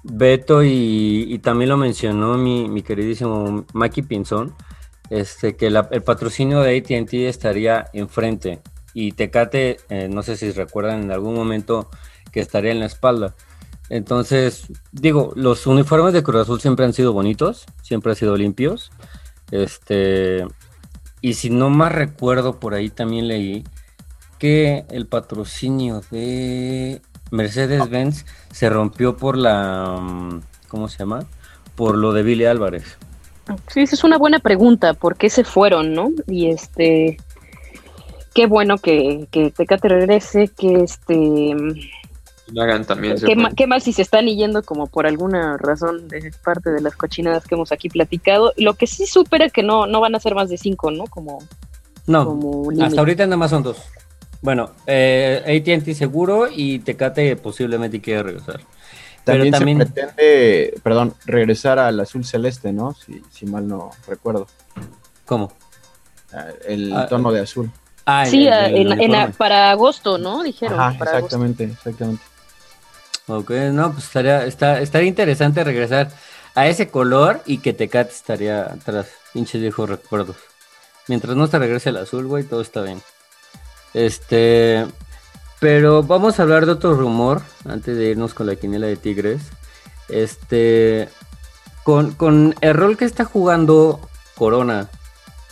[0.02, 4.54] Beto y, también lo mencionó mi, queridísimo Maki Pinzón,
[5.10, 8.60] este, que el patrocinio de ATT estaría enfrente
[8.94, 11.90] y Tecate, eh, no sé si recuerdan en algún momento
[12.32, 13.34] que estaría en la espalda.
[13.90, 18.92] Entonces, digo, los uniformes de Cruz Azul siempre han sido bonitos, siempre han sido limpios.
[19.50, 20.46] Este,
[21.20, 23.64] y si no más recuerdo, por ahí también leí
[24.38, 31.26] que el patrocinio de Mercedes-Benz se rompió por la, mm, ¿cómo se llama?
[31.74, 32.96] Por lo de Billy Álvarez.
[33.66, 36.10] Sí, esa es una buena pregunta, ¿por qué se fueron, no?
[36.28, 37.16] Y este,
[38.34, 41.56] qué bueno que, que Tecate regrese, que este...
[42.58, 43.16] Hagan también
[43.56, 47.46] qué, mal si se están yendo como por alguna razón de parte de las cochinadas
[47.46, 48.52] que hemos aquí platicado.
[48.56, 51.04] Lo que sí supera que no, no van a ser más de cinco, ¿no?
[51.04, 51.38] Como,
[52.06, 52.38] no,
[52.82, 53.76] hasta ahorita nada más son dos.
[54.42, 58.60] Bueno, eh, ATT seguro y Tecate posiblemente quiere regresar.
[59.24, 62.94] También, se pretende, perdón, regresar al azul celeste, ¿no?
[62.94, 64.46] Si, si mal no recuerdo.
[65.26, 65.52] ¿Cómo?
[66.32, 67.70] Ah, el ah, tono de azul.
[68.06, 68.48] Ah, sí,
[69.36, 70.42] para agosto, ¿no?
[70.42, 70.80] Dijeron.
[70.94, 72.22] exactamente, exactamente.
[73.30, 76.10] Ok, no, pues estaría, estaría interesante regresar
[76.56, 79.06] a ese color y que Tecate estaría atrás.
[79.32, 80.36] Pinches viejos recuerdos.
[81.06, 83.00] Mientras no se regrese el azul, güey, todo está bien.
[83.94, 84.84] Este,
[85.60, 89.42] pero vamos a hablar de otro rumor antes de irnos con la quiniela de Tigres.
[90.08, 91.08] Este,
[91.84, 94.00] con, el rol que está jugando
[94.34, 94.88] Corona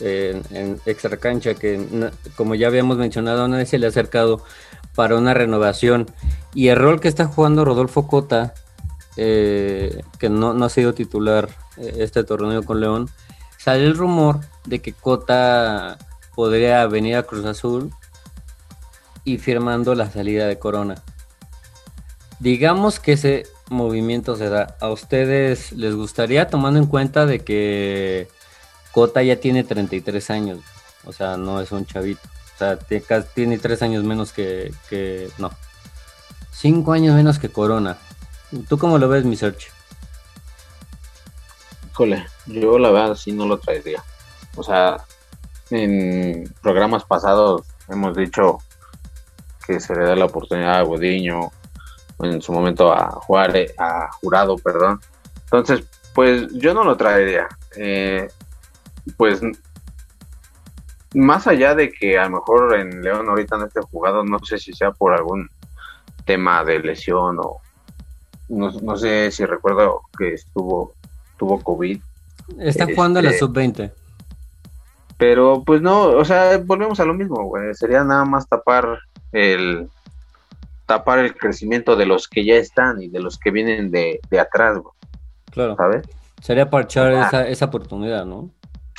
[0.01, 4.43] en, en extra cancha, que como ya habíamos mencionado, nadie se le ha acercado
[4.99, 6.07] para una renovación.
[6.53, 8.53] Y el rol que está jugando Rodolfo Cota,
[9.15, 11.47] eh, que no, ha sido titular
[11.77, 13.09] eh, este torneo con León,
[13.57, 15.97] sale el rumor de que Cota
[16.35, 17.93] podría venir a Cruz Azul
[19.23, 20.95] y firmando la salida de Corona.
[22.41, 24.75] Digamos que ese movimiento se da.
[24.81, 28.27] ¿A ustedes les gustaría, tomando en cuenta de que
[28.91, 30.59] Cota ya tiene 33 años?
[31.05, 32.19] O sea, no es un chavito.
[32.59, 32.65] O
[32.99, 34.73] sea, tiene tres años menos que.
[35.37, 35.49] No.
[36.51, 37.95] Cinco años menos que Corona.
[38.67, 39.71] ¿Tú cómo lo ves, mi search?
[41.89, 44.03] Híjole, yo la verdad sí no lo traería.
[44.57, 44.97] O sea,
[45.69, 48.57] en programas pasados hemos dicho
[49.65, 51.53] que se le da la oportunidad a Gudiño,
[52.19, 54.99] en su momento a Juárez, a Jurado, perdón.
[55.45, 57.47] Entonces, pues yo no lo traería.
[57.77, 58.27] Eh,
[59.15, 59.39] pues
[61.13, 64.57] más allá de que a lo mejor en León ahorita no esté jugado, no sé
[64.57, 65.49] si sea por algún
[66.25, 67.57] tema de lesión o
[68.49, 70.93] no, sé si recuerdo que estuvo
[71.37, 71.99] tuvo COVID.
[72.59, 73.91] Está jugando a la este, sub-20.
[75.17, 77.73] Pero pues no, o sea, volvemos a lo mismo, güey.
[77.75, 78.99] Sería nada más tapar
[79.31, 79.87] el
[80.85, 84.79] tapar el crecimiento de los que ya están y de los que vienen de, atrás,
[85.51, 85.75] Claro.
[85.75, 86.07] ¿Sabes?
[86.41, 87.27] Sería parchar ah.
[87.27, 88.49] esa, esa oportunidad, ¿no?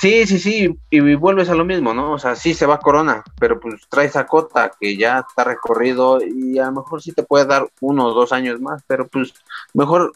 [0.01, 2.13] Sí, sí, sí, y vuelves a lo mismo, ¿no?
[2.13, 6.17] O sea, sí se va Corona, pero pues traes a Cota que ya está recorrido
[6.23, 9.31] y a lo mejor sí te puede dar uno o dos años más, pero pues
[9.75, 10.13] mejor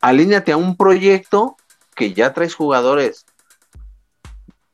[0.00, 1.56] alíñate a un proyecto
[1.94, 3.26] que ya traes jugadores,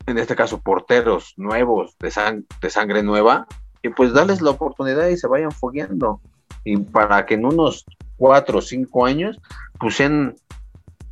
[0.07, 3.49] en este caso porteros nuevos, de, sangre nueva,
[3.83, 6.21] y pues darles la oportunidad y se vayan fogueando.
[6.63, 7.85] Y para que en unos
[8.17, 9.41] cuatro o cinco años,
[9.81, 10.37] pues sean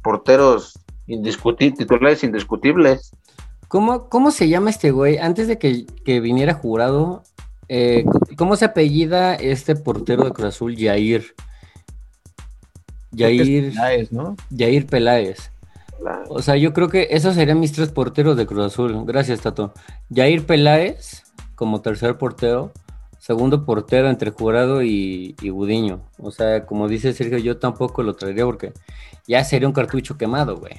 [0.04, 0.78] porteros
[1.08, 3.10] indiscutibles, titulares indiscutibles.
[3.74, 5.18] ¿Cómo, ¿Cómo se llama este güey?
[5.18, 7.24] Antes de que, viniera jurado,
[7.68, 8.04] eh,
[8.36, 11.34] ¿cómo se apellida este portero de Cruz Azul, Jair?
[13.12, 14.36] Jair Peláez, ¿no?
[14.56, 15.50] Jair Peláez.
[16.28, 19.04] O sea, yo creo que esos serían mis tres porteros de Cruz Azul.
[19.06, 19.74] Gracias, Tato.
[20.08, 21.24] Jair Peláez
[21.56, 22.70] como tercer portero,
[23.18, 26.00] segundo portero entre Jurado y, y Gudiño.
[26.18, 28.72] O sea, como dice Sergio, yo tampoco lo traería porque
[29.26, 30.74] ya sería un cartucho quemado, güey.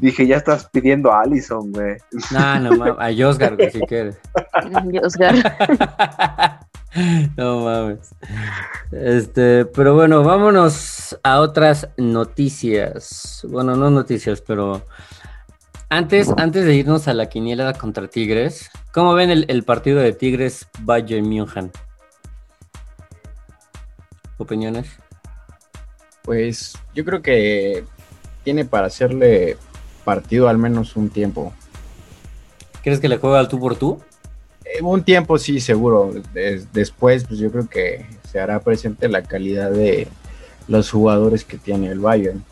[0.00, 1.98] Dije, ya estás pidiendo a Allison, güey.
[2.30, 4.18] No, no, a Josgar, güey, si quieres.
[5.02, 5.34] Josgar.
[7.36, 8.14] no mames.
[8.92, 13.46] Este, pero bueno, vámonos a otras noticias.
[13.46, 14.82] Bueno, no noticias, pero
[15.90, 20.66] antes, antes de irnos a la quiniela contra Tigres, ¿cómo ven el, partido de Tigres
[20.80, 21.70] Bayern München?
[24.38, 24.88] ¿Opiniones?
[26.22, 27.84] Pues yo creo que
[28.44, 29.58] tiene para hacerle
[30.04, 31.52] partido al menos un tiempo.
[32.82, 34.00] ¿Crees que le juega al tú por tú?
[34.64, 36.12] Eh, un tiempo sí, seguro.
[36.72, 40.08] después, pues yo creo que se hará presente la calidad de
[40.68, 42.44] los jugadores que tiene el Bayern.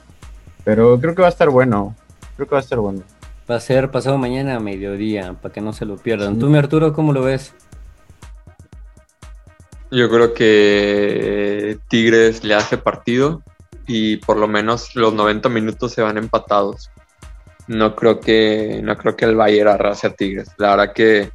[0.65, 1.97] Pero creo que va a estar bueno.
[2.37, 3.03] Creo que va a estar bueno.
[3.51, 6.39] Va a ser pasado mañana a mediodía, para que no se lo pierdan.
[6.39, 7.55] ¿Tú, mi Arturo, cómo lo ves?
[9.91, 13.43] Yo creo que Tigres le hace partido
[13.87, 16.91] y por lo menos los 90 minutos se van empatados.
[17.69, 20.51] No creo que, no creo que el Bayern arrase a Tigres.
[20.57, 21.31] La verdad que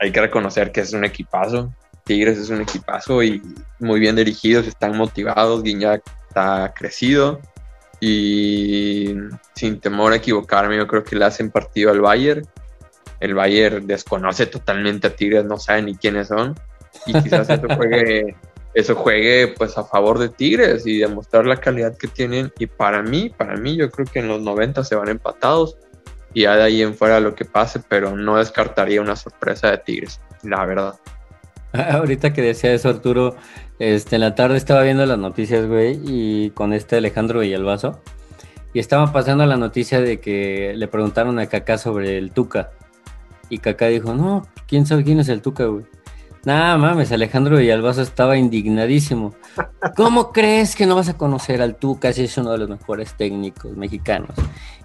[0.00, 1.72] hay que reconocer que es un equipazo.
[2.04, 3.40] Tigres es un equipazo y
[3.78, 5.62] muy bien dirigidos, están motivados.
[5.62, 7.40] Guiñac está crecido
[8.00, 9.14] y
[9.54, 12.44] sin temor a equivocarme, yo creo que le hacen partido al Bayern.
[13.20, 16.58] El Bayern desconoce totalmente a Tigres, no sabe ni quiénes son.
[17.06, 18.34] Y quizás eso juegue,
[18.74, 22.52] eso juegue pues a favor de Tigres y demostrar la calidad que tienen.
[22.58, 25.76] Y para mí, para mí, yo creo que en los 90 se van empatados.
[26.34, 29.78] Y ya de ahí en fuera lo que pase, pero no descartaría una sorpresa de
[29.78, 30.94] Tigres, la verdad.
[31.72, 33.36] Ahorita que decía eso, Arturo,
[33.78, 38.00] este, en la tarde estaba viendo las noticias, güey, y con este Alejandro Villalbazo.
[38.72, 42.70] Y estaba pasando la noticia de que le preguntaron a Kaká sobre el Tuca.
[43.50, 45.84] Y Kaká dijo, no, ¿quién sabe quién es el Tuca, güey?
[46.44, 49.32] Nada mames, Alejandro Villalbazo estaba indignadísimo.
[49.96, 53.14] ¿Cómo crees que no vas a conocer al Tuca si es uno de los mejores
[53.14, 54.34] técnicos mexicanos?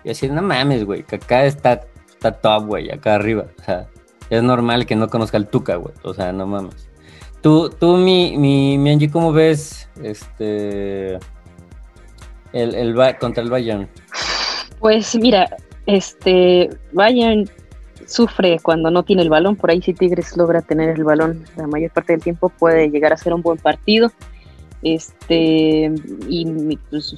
[0.04, 3.48] Y así, no mames, güey, Kaká está, está top, güey, acá arriba.
[3.60, 3.88] O sea,
[4.30, 5.96] es normal que no conozca al Tuca, güey.
[6.04, 6.90] O sea, no mames.
[7.42, 11.16] Tú, tú mi, mi, mi Angie, ¿cómo ves este
[12.54, 13.90] el, el contra el Bayern?
[14.80, 15.50] Pues mira,
[15.88, 17.50] este Bayern
[18.08, 21.68] sufre cuando no tiene el balón, por ahí si Tigres logra tener el balón la
[21.68, 24.12] mayor parte del tiempo puede llegar a ser un buen partido.
[24.84, 25.92] Este
[26.28, 27.18] y pues,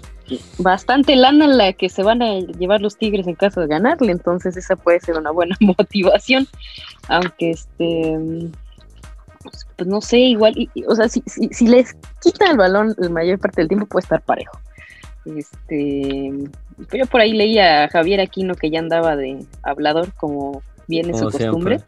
[0.58, 4.56] bastante lana la que se van a llevar los Tigres en caso de ganarle, entonces
[4.56, 6.48] esa puede ser una buena motivación,
[7.08, 8.50] aunque este
[9.44, 10.54] pues, pues, no sé, igual,
[10.88, 14.22] o sea, si, si, les quita el balón la mayor parte del tiempo puede estar
[14.22, 14.60] parejo.
[15.26, 16.32] Este,
[16.94, 21.26] yo por ahí leí a Javier Aquino que ya andaba de hablador, como viene su
[21.26, 21.80] costumbre,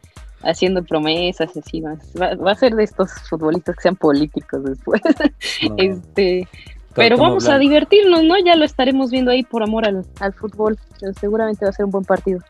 [0.42, 1.98] haciendo promesas así más.
[2.18, 5.02] Va, a ser de estos futbolistas que sean políticos después.
[5.76, 6.48] este,
[6.94, 8.34] pero vamos a divertirnos, ¿no?
[8.44, 10.78] Ya lo estaremos viendo ahí por amor al, al fútbol.
[11.20, 12.40] seguramente va a ser un buen partido.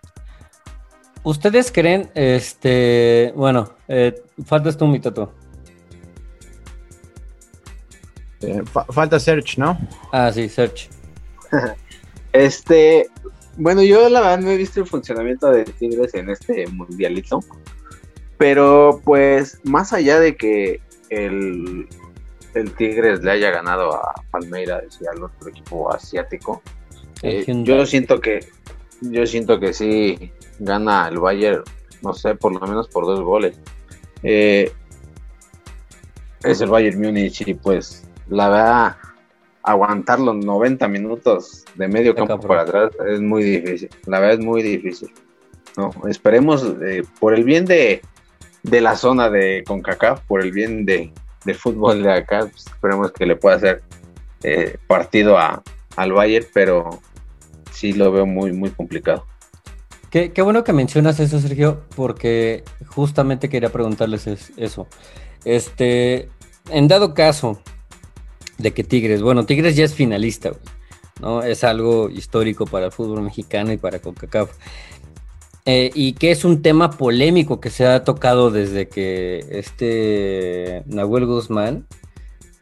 [1.25, 5.33] ¿Ustedes creen, este, bueno, eh, faltas tú, mi tato?
[8.41, 9.79] Eh, falta Search, ¿no?
[10.13, 10.89] Ah, sí, Search.
[12.33, 13.07] este,
[13.57, 17.41] bueno, yo la verdad no he visto el funcionamiento de Tigres en este mundialito,
[18.39, 20.81] pero pues más allá de que
[21.11, 21.87] el,
[22.55, 26.63] el Tigres le haya ganado a Palmeiras y al otro equipo asiático,
[27.23, 28.41] eh, yo siento que
[29.01, 31.65] yo siento que sí gana el Bayern,
[32.03, 33.59] no sé, por lo menos por dos goles.
[34.23, 34.73] Eh,
[36.45, 38.97] es el Bayern Múnich y pues la verdad
[39.63, 43.89] aguantar los 90 minutos de medio campo para atrás es muy difícil.
[44.07, 45.13] La verdad es muy difícil.
[45.77, 48.03] No, esperemos eh, por el bien de,
[48.63, 51.13] de, la zona de CONCACAF, por el bien de,
[51.55, 53.83] fútbol de acá, pues, esperemos que le pueda hacer
[54.43, 55.63] eh, partido a,
[55.97, 57.01] al Bayern, pero
[57.71, 59.27] sí lo veo muy, muy complicado.
[60.11, 64.27] Qué, bueno que mencionas eso, Sergio, porque justamente quería preguntarles
[64.59, 64.87] eso.
[65.47, 66.29] Este,
[66.69, 67.63] en dado caso
[68.63, 70.53] de que Tigres, bueno, Tigres ya es finalista,
[71.21, 71.43] ¿no?
[71.43, 74.51] Es algo histórico para el fútbol mexicano y para CONCACAF.
[75.65, 81.27] eh, y que es un tema polémico que se ha tocado desde que este Nahuel
[81.27, 81.87] Guzmán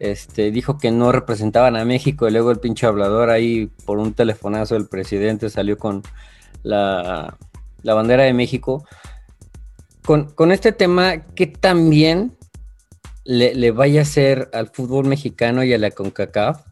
[0.01, 4.15] este, dijo que no representaban a México y luego el pinche hablador ahí por un
[4.15, 6.03] telefonazo del presidente salió con
[6.63, 7.37] la,
[7.85, 8.85] bandera de México.
[10.05, 12.33] Con, con, este tema, ¿qué también
[13.31, 16.63] le, le vaya a hacer al fútbol mexicano y a la CONCACAF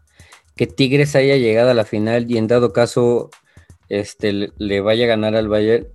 [0.56, 3.30] que Tigres haya llegado a la final y en dado caso
[3.88, 5.86] este, le, vaya a ganar al Bayern?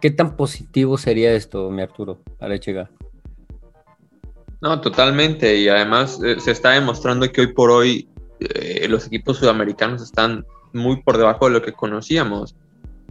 [0.00, 2.90] ¿Qué tan positivo sería esto, mi Arturo Arechega?
[4.60, 5.56] No, totalmente.
[5.56, 8.08] Y además eh, se está demostrando que hoy por hoy
[8.40, 12.56] eh, los equipos sudamericanos están muy por debajo de lo que conocíamos.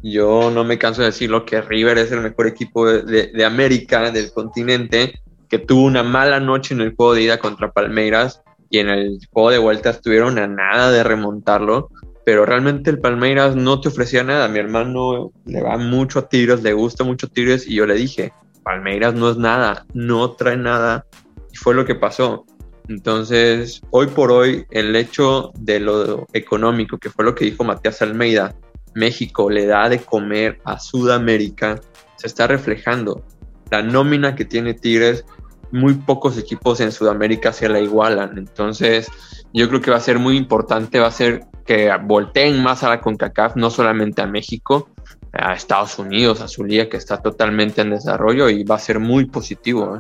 [0.04, 4.32] Yo no me canso de decirlo que River es el mejor equipo de, América, del
[4.32, 5.20] continente,
[5.50, 9.20] que tuvo una mala noche en el juego de ida contra Palmeiras y en el
[9.32, 11.90] juego de vuelta estuvieron a nada de remontarlo
[12.28, 14.50] pero realmente el Palmeiras no te ofrecía nada.
[14.50, 18.34] Mi hermano le va mucho a Tigres, le gusta mucho Tigres y yo le dije,
[18.64, 21.06] Palmeiras no es nada, no trae nada.
[21.54, 22.46] Y fue lo que pasó.
[22.90, 28.02] Entonces, hoy por hoy, el hecho de lo económico, que fue lo que dijo Matías
[28.02, 28.58] Almeida,
[28.94, 31.80] México le da de comer a Sudamérica,
[32.18, 33.24] se está reflejando.
[33.72, 35.24] La nómina que tiene Tigres,
[35.72, 38.38] muy pocos equipos en Sudamérica se la igualan.
[38.38, 39.10] Entonces,
[39.54, 42.90] yo creo que va a ser muy importante, va a ser que volteen más a
[42.90, 44.90] la CONCACAF, no solamente a México,
[45.34, 49.00] a Estados Unidos, a su liga que está totalmente en desarrollo y va a ser
[49.00, 50.00] muy positivo, ¿eh?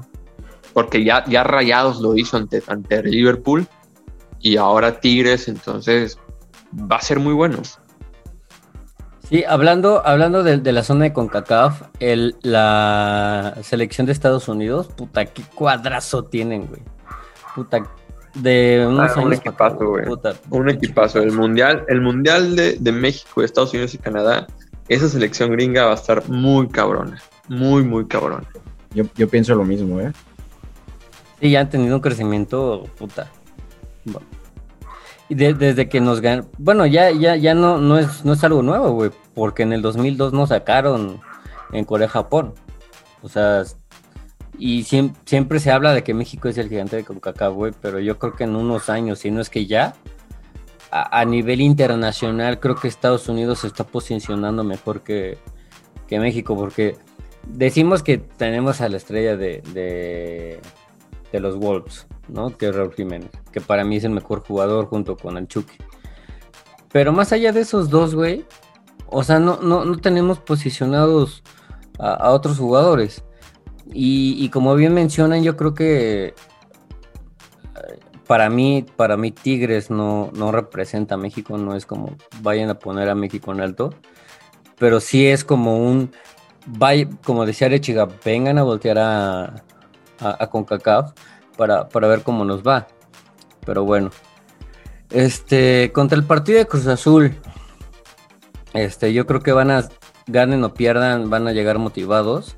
[0.73, 3.67] porque ya, ya Rayados lo hizo ante, ante Liverpool
[4.39, 6.17] y ahora Tigres, entonces
[6.73, 7.61] va a ser muy bueno.
[9.29, 15.25] Sí, hablando, hablando de, la zona de CONCACAF, el, la selección de Estados Unidos, puta,
[15.25, 16.81] qué cuadrazo tienen, güey.
[17.53, 17.83] Puta,
[18.35, 20.05] de unos ah, un equipazo, güey.
[20.49, 21.19] Un equipazo.
[21.19, 24.47] El mundial, el mundial de, de, México, Estados Unidos y Canadá,
[24.87, 27.21] esa selección gringa va a estar muy cabrona.
[27.49, 28.47] Muy, muy cabrona.
[28.93, 30.13] Yo, yo pienso lo mismo, ¿eh?
[31.41, 33.29] Sí, ya han tenido un crecimiento, puta.
[35.29, 38.61] Y desde que nos ganan, bueno, ya, ya, ya no, no, es, no es algo
[38.61, 41.19] nuevo, güey, porque en el 2002 nos sacaron
[41.73, 42.53] en Corea-Japón.
[43.21, 43.63] O sea,
[44.57, 48.17] y siempre, se habla de que México es el gigante de CONCACAF, güey, pero yo
[48.17, 49.93] creo que en unos años, si no es que ya,
[50.89, 55.37] a, nivel internacional, creo que Estados Unidos se está posicionando mejor que,
[56.09, 56.95] México, porque
[57.45, 60.59] decimos que tenemos a la estrella de, de,
[61.33, 62.57] los Wolves, ¿no?
[62.57, 65.77] Que es Raúl Jiménez, que para mí es el mejor jugador junto con el Chucky.
[66.91, 68.45] Pero más allá de esos dos, güey,
[69.07, 71.43] o sea, no, no, tenemos posicionados
[71.99, 73.23] a otros jugadores.
[73.93, 76.33] Y, como bien mencionan, yo creo que eh,
[78.27, 82.79] para mí, para mí Tigres no, no representa a México, no es como vayan a
[82.79, 83.93] poner a México en alto,
[84.77, 86.11] pero sí es como un,
[87.23, 89.63] como decía Rechiga, vengan a voltear a,
[90.19, 91.13] a, CONCACAF
[91.57, 92.87] para, para ver cómo nos va.
[93.65, 94.11] Pero bueno,
[95.09, 97.33] este, contra el partido de Cruz Azul,
[98.73, 99.87] este, yo creo que van a,
[100.27, 102.55] ganen o pierdan, van a llegar motivados.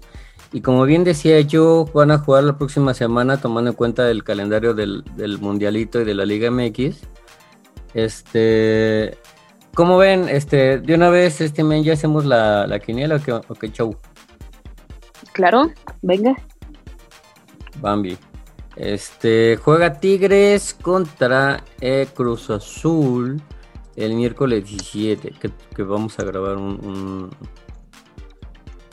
[0.51, 4.23] Y como bien decía yo, van a jugar la próxima semana tomando en cuenta el
[4.23, 5.03] calendario del,
[5.39, 7.01] Mundialito y de la Liga MX.
[7.93, 9.17] Este,
[9.75, 10.27] ¿cómo ven?
[10.27, 13.95] Este, de una vez, este men, ya hacemos la, la quiniela o qué, o show.
[15.33, 16.35] Claro, venga.
[17.79, 18.17] Bambi.
[18.75, 21.63] Este, juega Tigres contra
[22.13, 23.41] Cruz Azul
[23.95, 25.33] el miércoles 17,
[25.75, 27.29] que, vamos a grabar un,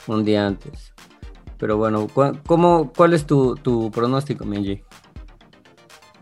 [0.07, 0.93] un día antes.
[1.57, 2.07] Pero bueno,
[2.45, 4.81] ¿cómo, ¿cuál es tu, tu pronóstico, Minji?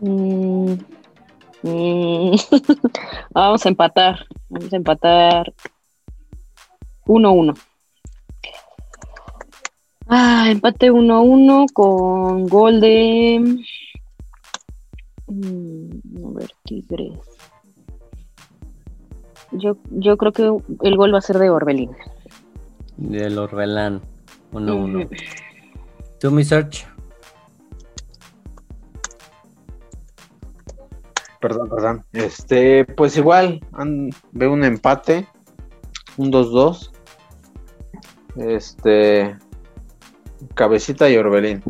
[0.00, 0.72] Mm,
[1.62, 2.36] mm.
[3.32, 4.26] vamos a empatar.
[4.48, 5.52] Vamos a empatar
[7.04, 7.58] 1-1.
[10.08, 13.64] Ah, empate 1-1 con gol de.
[15.26, 17.18] Mm, a ver, Tigres.
[19.50, 20.50] Yo, yo creo que
[20.82, 21.90] el gol va a ser de Orbelín.
[22.96, 24.00] Del Orbelán.
[24.52, 25.08] Uno, uno.
[26.20, 26.86] ¿Tú, mi search?
[31.40, 32.04] Perdón, perdón.
[32.12, 33.60] Este, pues igual,
[34.32, 35.26] veo un empate,
[36.16, 36.92] un 2-2.
[38.36, 39.36] Este,
[40.54, 41.62] Cabecita y Orbelín.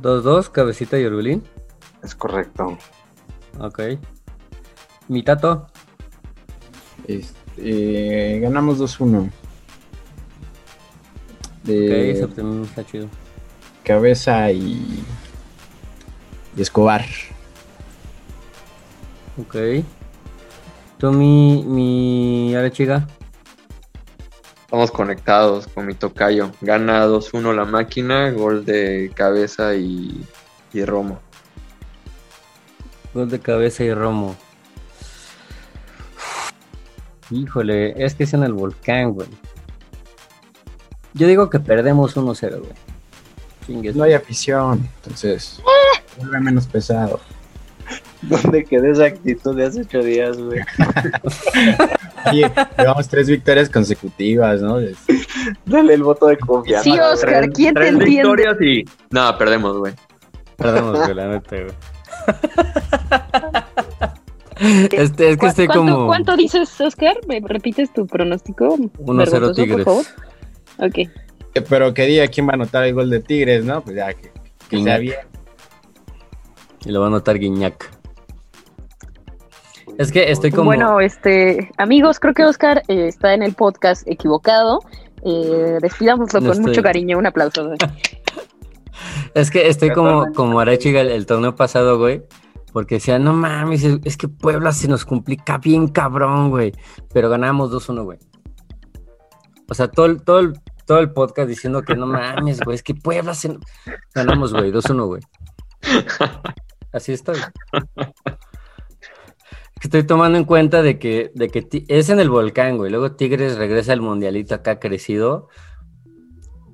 [0.00, 1.42] 2-2, Cabecita y Orbelín.
[2.02, 2.76] Es correcto.
[3.58, 3.80] Ok.
[5.08, 5.66] ¿Mi tato?
[7.06, 9.30] Este, ganamos 2-1
[11.66, 13.08] de eso también está chido.
[13.84, 15.04] Cabeza y,
[16.56, 17.04] y Escobar.
[19.38, 19.56] Ok.
[20.98, 23.06] ¿Tú mi, mi chica?
[24.66, 26.50] Estamos conectados con mi tocayo.
[26.60, 30.26] Gana 2-1 la máquina, gol de cabeza y,
[30.72, 31.20] y Romo.
[33.14, 34.34] Gol de cabeza y Romo.
[37.30, 39.28] Híjole, es que es en el volcán, güey.
[41.14, 42.72] Yo digo que perdemos 1-0, güey.
[43.66, 43.94] Chingues.
[43.94, 45.60] No hay afición, entonces
[46.16, 47.20] vuelve menos pesado.
[48.22, 50.60] ¿Dónde quedó esa actitud de hace ocho días, güey?
[52.30, 54.78] Oye, llevamos tres victorias consecutivas, ¿no?
[54.80, 54.96] Es-
[55.64, 56.82] Dale el voto de confianza.
[56.84, 58.04] Sí, Oscar, ¿quién te Tres entiende?
[58.32, 58.84] victorias y...
[59.10, 59.94] No, perdemos, güey.
[60.56, 61.74] Perdemos, güey, la neta, güey.
[64.58, 67.14] Este, es que ¿Cu- estoy ¿Cuánto, como ¿Cuánto dices, Oscar?
[67.28, 68.76] ¿Me repites tu pronóstico?
[68.76, 69.84] 1-0 vergonzoso, Tigres.
[69.84, 70.04] por favor?
[70.78, 70.98] Ok.
[70.98, 71.10] Eh,
[71.68, 73.82] Pero que diga quién va a anotar el gol de Tigres, ¿no?
[73.82, 74.32] Pues ya, que,
[74.70, 75.00] que sea Guiñac.
[75.00, 75.16] bien.
[76.86, 77.95] Y lo va a anotar Guiñac.
[79.98, 80.66] Es que estoy como.
[80.66, 84.80] Bueno, este, amigos, creo que Oscar eh, está en el podcast equivocado.
[85.24, 87.18] Eh, despidámoslo No con mucho cariño.
[87.18, 87.72] Un aplauso.
[89.34, 92.22] Es que estoy como, como Arechiga el, el torneo pasado, güey.
[92.72, 96.72] Porque decía, no mames, es, es que Puebla se nos complica bien cabrón, güey.
[97.12, 98.18] Pero ganamos 2-1, güey.
[99.68, 100.54] O sea, todo el, todo, el,
[100.86, 103.58] todo el podcast diciendo que no mames, güey, es que Puebla se...
[104.14, 105.22] Ganamos, güey, 2-1, güey.
[106.92, 107.36] Así estoy.
[109.86, 112.90] Estoy tomando en cuenta de que, de que es en el volcán, güey.
[112.90, 115.48] Luego Tigres regresa al mundialito acá crecido.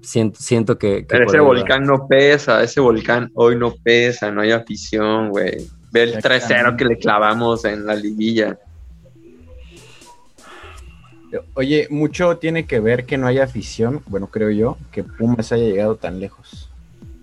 [0.00, 1.00] Siento, siento que...
[1.00, 1.44] que Pero ese va.
[1.44, 5.68] volcán no pesa, ese volcán hoy no pesa, no hay afición, güey.
[5.92, 8.58] Ve el 3-0 que le clavamos en la liguilla.
[11.52, 15.64] Oye, mucho tiene que ver que no haya afición, bueno, creo yo, que Pumas haya
[15.64, 16.70] llegado tan lejos.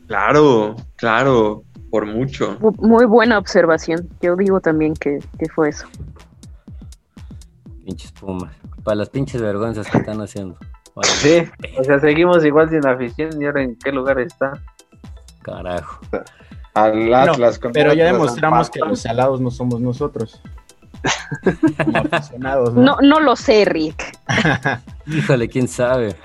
[0.06, 2.58] Claro, claro, por mucho.
[2.60, 4.08] Mu- Muy buena observación.
[4.22, 5.86] Yo digo también que, que fue eso.
[7.86, 8.54] Pinches Pumas.
[8.84, 10.58] Para las pinches vergüenzas que están haciendo.
[10.96, 11.44] Vale, Sí,
[11.78, 14.54] o sea, seguimos igual sin afición y ahora en qué lugar está.
[15.42, 16.00] Carajo.
[16.74, 17.60] Al Atlas.
[17.74, 20.42] pero ya demostramos que los salados no somos nosotros.
[21.84, 22.82] Como aficionados, ¿no?
[22.82, 24.18] No, no lo sé, Rick.
[25.08, 26.16] Híjole, quién sabe.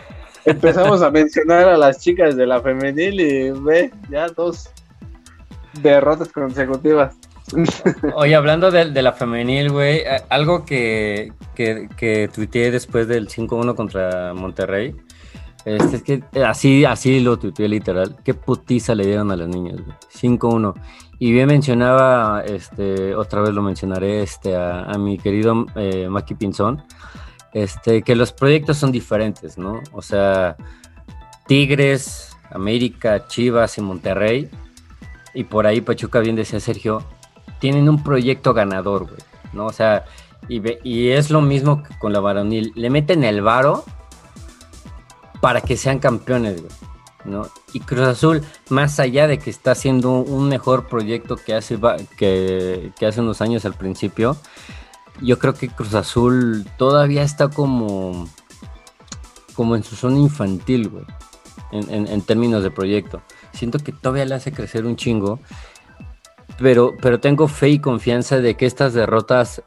[0.45, 4.69] Empezamos a mencionar a las chicas de la femenil y ve, ya dos
[5.81, 7.17] derrotas consecutivas.
[8.15, 13.75] Oye, hablando de, de la femenil, güey, algo que, que, que tuiteé después del 5-1
[13.75, 14.97] contra Monterrey,
[15.65, 19.49] este, es que eh, así, así lo tuiteé literal, qué putiza le dieron a las
[19.49, 19.97] niñas, güey.
[20.39, 20.75] 5-1.
[21.19, 26.35] Y bien mencionaba, este, otra vez lo mencionaré, este, a, a mi querido eh, Maki
[26.35, 26.83] Pinzón,
[27.53, 29.81] este, que los proyectos son diferentes, ¿no?
[29.93, 30.57] O sea,
[31.47, 34.51] Tigres, América, Chivas y Monterrey,
[35.35, 37.03] y por ahí Pachuca, bien decía Sergio,
[37.61, 39.21] tienen un proyecto ganador, güey,
[39.53, 39.67] ¿no?
[39.67, 40.05] O sea,
[40.49, 43.85] y, ve- y es lo mismo que con la varonil, le meten el varo
[45.41, 46.73] para que sean campeones, güey,
[47.25, 47.49] ¿no?
[47.73, 51.79] Y Cruz Azul, más allá de que está haciendo un mejor proyecto que hace,
[52.17, 54.37] que, que hace unos años al principio,
[55.21, 58.29] yo creo que Cruz Azul todavía está como,
[59.55, 61.05] como en su zona infantil, güey,
[61.73, 63.21] en- en términos de proyecto.
[63.55, 65.39] Siento que todavía le hace crecer un chingo,
[66.59, 69.63] pero, pero tengo fe y confianza de que estas derrotas,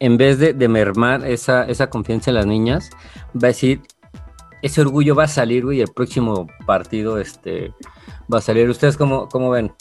[0.00, 2.90] en vez de, de mermar esa, esa confianza en las niñas,
[3.34, 3.80] va a decir,
[4.62, 7.72] ese orgullo va a salir, güey, el próximo partido este,
[8.32, 8.68] va a salir.
[8.68, 9.72] ¿Ustedes cómo, cómo ven?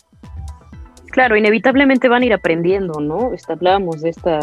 [1.12, 3.34] Claro, inevitablemente van a ir aprendiendo, ¿no?
[3.34, 4.40] Este, hablábamos de esta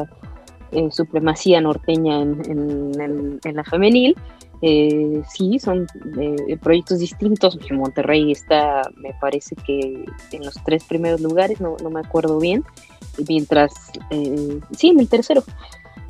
[0.71, 4.15] eh, supremacía norteña en- en la femenil.
[4.61, 5.87] Eh, sí, son
[6.21, 7.59] eh, proyectos distintos.
[7.71, 12.65] Monterrey está, me parece que en los tres primeros lugares, no, no me acuerdo bien,
[13.29, 13.73] mientras,
[14.11, 15.43] eh, sí, en el tercero.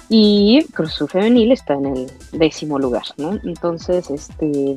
[0.08, 3.38] Y Cruz Femenil está en el décimo lugar, ¿no?
[3.44, 4.76] Entonces, este,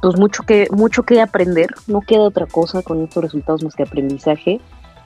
[0.00, 3.82] pues mucho que, mucho que aprender, no queda otra cosa con estos resultados más que
[3.82, 4.60] aprendizaje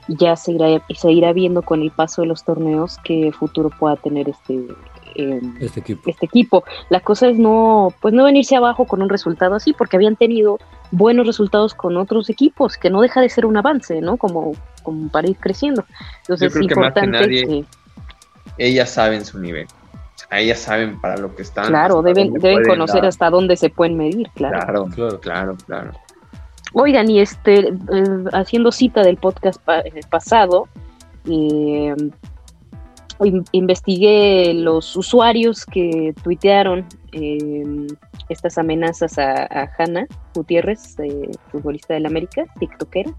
[0.08, 3.96] ya se irá, se irá viendo con el paso de los torneos qué futuro pueda
[3.96, 4.66] tener este,
[5.14, 6.10] eh, Este equipo.
[6.10, 6.64] este equipo.
[6.90, 10.58] La cosa es no, pues no venirse abajo con un resultado así, porque habían tenido
[10.90, 14.16] buenos resultados con otros equipos, que no deja de ser un avance, ¿no?
[14.16, 14.52] Como,
[14.82, 15.84] como para ir creciendo.
[16.22, 17.64] Entonces Yo es creo que más que importante nadie- que,
[18.58, 19.66] Ellas saben su nivel.
[20.30, 21.66] Ellas saben para lo que están.
[21.66, 23.08] claro, deben, deben conocer dar.
[23.08, 24.58] hasta dónde se pueden medir, claro.
[24.58, 25.20] Claro, Claro.
[25.20, 25.90] claro, claro.
[26.72, 27.74] Oigan, y este, eh,
[28.32, 30.68] haciendo cita del podcast pa- eh, pasado,
[31.26, 31.94] eh,
[33.52, 37.86] investigué los usuarios que tuitearon eh,
[38.28, 43.12] estas amenazas a, a Hanna Gutiérrez, eh, futbolista del América, tiktokera,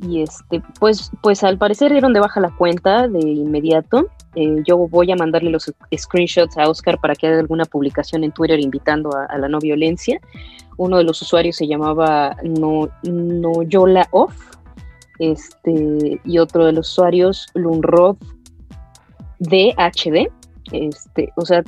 [0.00, 4.08] y este, pues, pues al parecer dieron de baja la cuenta de inmediato.
[4.34, 8.32] Eh, yo voy a mandarle los screenshots a Oscar para que haga alguna publicación en
[8.32, 10.20] Twitter invitando a, la no violencia.
[10.76, 12.90] Uno de los usuarios se llamaba no,
[14.10, 14.34] Off,
[15.20, 18.16] este, y otro de los usuarios Lunrod
[19.44, 20.30] DHD.
[20.72, 21.62] Este, o sea,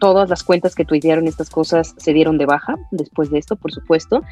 [0.00, 3.72] todas las cuentas que tuitearon estas cosas se dieron de baja después de esto, por
[3.72, 4.22] supuesto.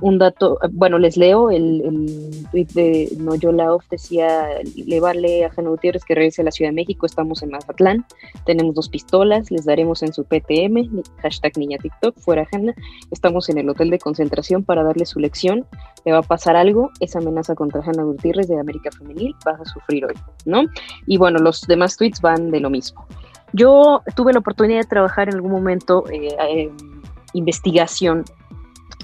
[0.00, 5.50] Un dato, bueno, les leo, el, el tweet de Noyola Off decía, le vale a
[5.50, 8.04] Jana Gutiérrez que regrese a la Ciudad de México, estamos en Mazatlán,
[8.44, 12.74] tenemos dos pistolas, les daremos en su PTM, hashtag niña TikTok, fuera Jana,
[13.10, 15.66] estamos en el hotel de concentración para darle su lección,
[16.04, 19.64] le va a pasar algo, esa amenaza contra Jana Gutiérrez de América Femenil vas a
[19.64, 20.64] sufrir hoy, ¿no?
[21.06, 23.06] Y bueno, los demás tweets van de lo mismo.
[23.56, 26.76] Yo tuve la oportunidad de trabajar en algún momento eh, en
[27.32, 28.24] investigación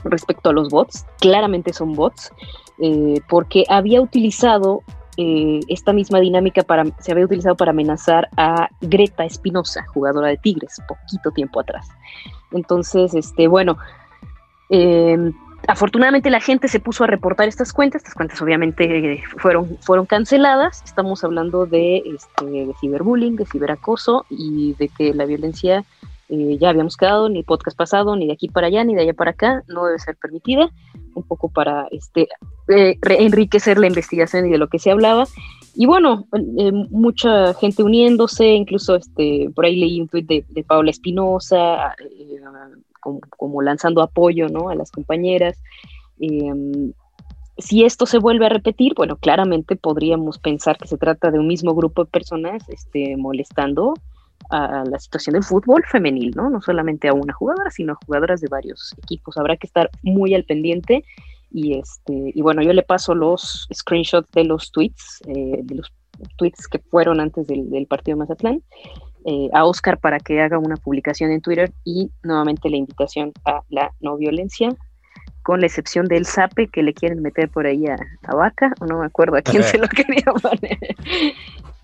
[0.05, 1.07] respecto a los bots.
[1.21, 2.31] Claramente son bots,
[2.79, 4.83] eh, porque había utilizado
[5.17, 10.37] eh, esta misma dinámica para, se había utilizado para amenazar a Greta Espinosa, jugadora de
[10.37, 11.89] Tigres, poquito tiempo atrás.
[12.51, 13.79] Entonces, este, bueno,
[15.69, 20.83] afortunadamente la gente se puso a reportar estas cuentas, estas cuentas obviamente fueron, fueron canceladas,
[20.85, 25.85] estamos hablando de, este, de ciberbullying, de ciberacoso y de que la violencia
[26.29, 29.13] eh, ya habíamos quedado, ni podcast pasado, ni de aquí para allá, ni de allá
[29.13, 30.71] para acá, no debe ser permitida,
[31.15, 32.29] un poco para este,
[32.69, 35.25] eh, enriquecer la investigación y de lo que se hablaba.
[35.75, 36.27] Y bueno,
[36.59, 41.95] eh, mucha gente uniéndose, incluso este, por ahí leí un tweet de, de Paula Espinosa,
[43.03, 44.71] como, lanzando apoyo ¿no?
[44.71, 45.59] a las compañeras.
[46.21, 46.93] Em,
[47.59, 51.47] si esto se vuelve a repetir, bueno, claramente podríamos pensar que se trata de un
[51.47, 53.95] mismo grupo de personas este, molestando
[54.51, 56.51] a la situación del fútbol femenil, ¿no?
[56.51, 59.37] No solamente a una jugadora, sino a jugadoras de varios equipos.
[59.37, 61.05] Habrá que estar muy al pendiente
[61.51, 65.93] y este bueno, yo le paso los screenshots de los tweets, eh, de los
[66.37, 68.63] tweets que fueron antes del, del partido de Mazatlán
[69.25, 73.61] eh, a Oscar para que haga una publicación en Twitter y nuevamente la invitación a
[73.69, 74.71] la no violencia,
[75.43, 77.97] con la excepción del sape que le quieren meter por ahí a,
[78.35, 80.79] Vaca, o no me acuerdo a quién se lo quería poner.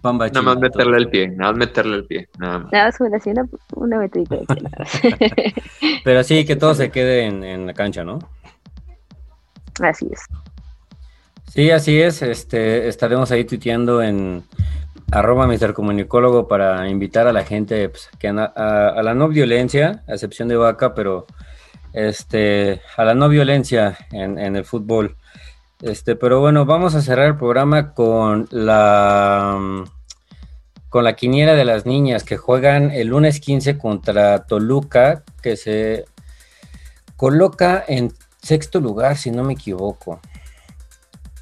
[0.03, 2.73] nada más meterle el pie, nada más meterle el pie, nada más.
[2.73, 5.55] Nada más una, una metidita de pie,
[6.05, 8.19] Pero así que todo se quede en, en la cancha, ¿no?
[9.81, 10.21] Así es.
[11.49, 12.23] Sí, así es.
[12.23, 14.45] Este, estaremos ahí tuiteando en,
[15.11, 15.73] arroba Mr.
[15.75, 20.57] Comunicólogo para invitar a la gente pues, que a, la no violencia, a excepción de
[20.57, 21.27] vaca, pero
[21.93, 25.17] este, a la no violencia en, el fútbol.
[25.81, 29.85] Este, pero bueno, vamos a cerrar el programa con la
[30.89, 36.07] con la quiniela de las niñas que juegan el lunes 15 contra Toluca, que se
[37.15, 40.21] coloca en sexto lugar, si no me equivoco.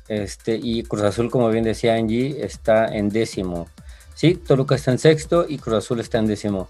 [0.09, 3.69] Este, y Cruz Azul, como bien decía Angie, está en décimo.
[4.15, 6.69] Sí, Toluca está en sexto y Cruz Azul está en décimo.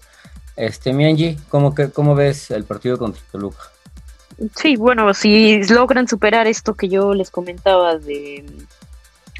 [0.55, 3.71] Este, mi Angie, ¿cómo, que, ¿cómo ves el partido contra Toluca?
[4.55, 8.45] Sí, bueno, si logran superar esto que yo les comentaba de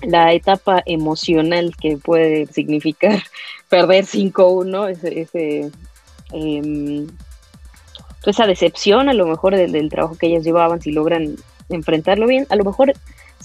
[0.03, 3.23] la etapa emocional que puede significar
[3.69, 5.71] perder 5-1, ese, ese
[6.31, 7.07] em,
[8.25, 11.35] esa decepción a lo mejor del, trabajo que ellas llevaban, si logran
[11.69, 12.93] enfrentarlo bien, a lo mejor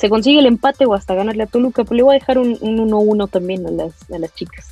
[0.03, 2.59] se consigue el empate o hasta ganarle a Toluca, pero le voy a dejar un
[2.59, 4.67] 1-1 también a las, a las chicas.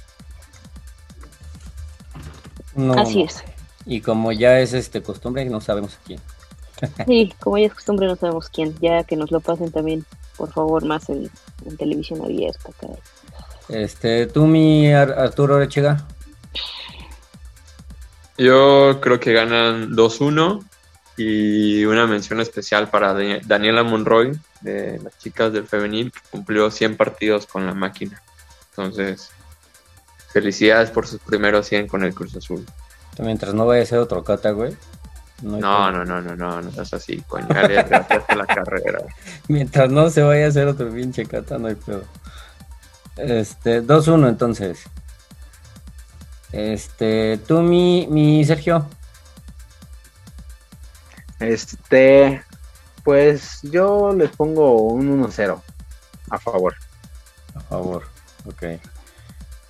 [2.97, 3.45] Así es.
[3.87, 6.19] Y como ya es este costumbre, no sabemos quién.
[7.07, 8.75] sí, como ya es costumbre, no sabemos quién.
[8.81, 10.05] Ya que nos lo pasen también,
[10.37, 11.31] por favor, más en,
[11.79, 12.71] televisión abierta.
[13.69, 16.09] Este, tú, mi Arturo Orechega.
[18.37, 20.65] Yo creo que ganan 2-1
[21.17, 23.15] y una mención especial para
[23.45, 28.23] Daniela Monroy, de las chicas del femenil, que cumplió 100 partidos con la máquina.
[28.71, 29.31] Entonces,
[30.33, 32.65] felicidades por sus primeros 100 con el Cruz Azul.
[33.19, 34.77] Mientras no vaya a ser otro cata, güey.
[35.43, 39.01] No, no, no, no, no, no, es así, coño, la carrera.
[39.49, 42.05] Mientras no se vaya a hacer otro pinche cata, no hay pedo.
[43.17, 44.85] Este, 2-1 entonces.
[46.53, 48.87] Este, tú, mi, mi Sergio.
[51.39, 52.43] Este,
[53.05, 55.61] pues yo les pongo un 1-0
[56.31, 56.75] a favor.
[57.55, 58.05] A favor,
[58.47, 58.81] ok.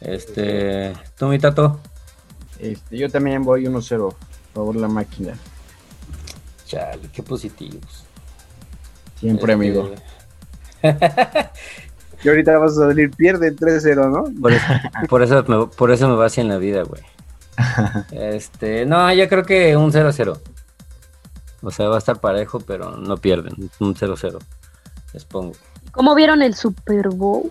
[0.00, 1.80] Este, ¿tú, mi tato?
[2.58, 5.34] Este, yo también voy 1-0 a favor la máquina.
[6.66, 8.04] Chale, qué positivos.
[9.18, 9.94] Siempre, este, amigo.
[12.22, 14.40] y ahorita vas a salir, pierde 3-0, ¿no?
[14.40, 14.66] Por eso,
[15.08, 17.02] por eso, me, por eso me va así en la vida, güey.
[18.12, 20.38] Este, no, yo creo que un 0-0.
[21.62, 23.54] O sea, va a estar parejo, pero no pierden.
[23.80, 24.38] Un 0-0.
[25.12, 25.52] Les pongo.
[25.92, 27.50] ¿Cómo vieron el Super Bowl?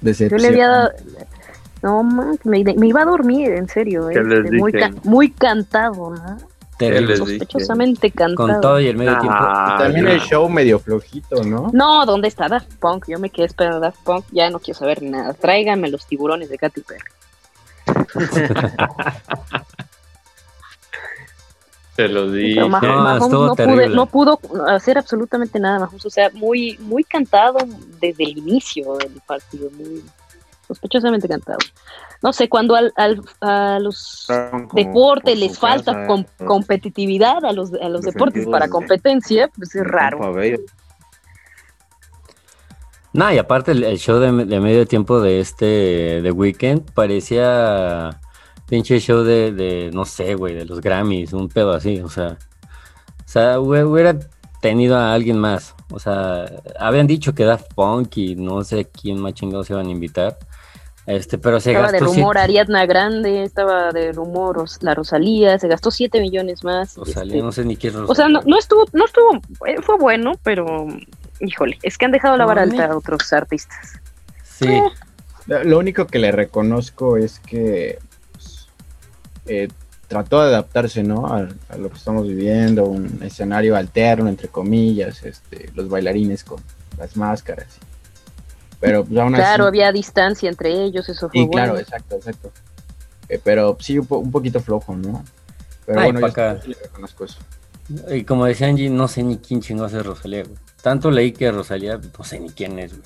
[0.00, 0.38] Decepción.
[0.40, 0.90] Yo le había dado...
[1.82, 4.08] No, man, me, me iba a dormir, en serio.
[4.08, 6.38] ¿Qué les este, muy, ca- muy cantado, ¿no?
[6.76, 7.16] Terrible.
[7.16, 8.48] Sospechosamente cantado.
[8.48, 9.82] Con todo y el medio Ah, tiempo.
[9.84, 10.10] También no.
[10.12, 11.70] el show medio flojito, ¿no?
[11.72, 13.06] No, ¿dónde está Daft Punk?
[13.08, 15.34] Yo me quedé esperando a Daft Punk, ya no quiero saber nada.
[15.34, 17.00] Tráiganme los tiburones de Katy Perry.
[21.98, 22.54] Te lo dije.
[22.54, 26.06] Pero No, Mahomes estuvo no, pude- no pudo hacer absolutamente nada, Mahomes.
[26.06, 27.58] O sea, muy, muy cantado
[28.00, 30.04] desde el inicio del partido, muy
[30.68, 31.58] sospechosamente cantado.
[32.22, 36.46] No sé, cuando al, al- a los Como deportes por les falta casa, com- los
[36.48, 40.20] competitividad a los, a los deportes para competencia, pues es raro.
[43.12, 48.20] No, y aparte el, el show de, de medio tiempo de este de Weekend parecía
[48.68, 52.36] pinche show de, de no sé, güey, de los Grammys, un pedo así, o sea,
[53.24, 54.16] o sea, hubiera
[54.60, 56.44] tenido a alguien más, o sea,
[56.78, 60.38] habían dicho que Daft Punk y no sé quién más chingados se iban a invitar,
[61.06, 64.94] este, pero se Estaba de gastó rumor siete- Ariadna Grande, estaba de rumor Ros- la
[64.94, 66.96] Rosalía, se gastó 7 millones más.
[66.98, 68.50] Rosalía, este, no sé ni quién es O sea, no, Rosalía.
[68.54, 70.86] no estuvo, no estuvo, eh, fue bueno, pero
[71.40, 73.94] híjole, es que han dejado la vara alta a otros artistas.
[74.44, 74.82] Sí,
[75.46, 77.98] Lo lo único que le reconozco es que
[79.48, 79.68] eh,
[80.06, 81.26] trató de adaptarse, ¿no?
[81.26, 86.60] A, a lo que estamos viviendo, un escenario alterno, entre comillas, este, los bailarines con
[86.98, 87.66] las máscaras.
[88.80, 89.42] Pero pues aún así.
[89.42, 92.52] Claro, había distancia entre ellos, eso fue Sí, claro, exacto, exacto.
[93.28, 95.24] Eh, pero sí, un, po- un poquito flojo, ¿no?
[95.84, 97.38] Pero Ay, bueno, yo sí le reconozco eso.
[98.10, 100.56] y como decía Angie, no sé ni quién chingó es Rosalía, güey.
[100.82, 103.02] Tanto leí que Rosalía, no sé ni quién es, güey.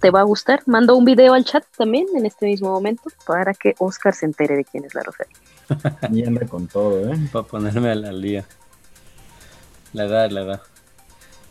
[0.00, 0.62] ¿Te va a gustar?
[0.66, 4.56] Mando un video al chat también en este mismo momento para que Oscar se entere
[4.56, 5.36] de quién es la Rosalía.
[6.12, 7.18] Y anda con todo, ¿eh?
[7.32, 8.46] Para ponerme al, día.
[9.92, 10.62] La edad, la edad.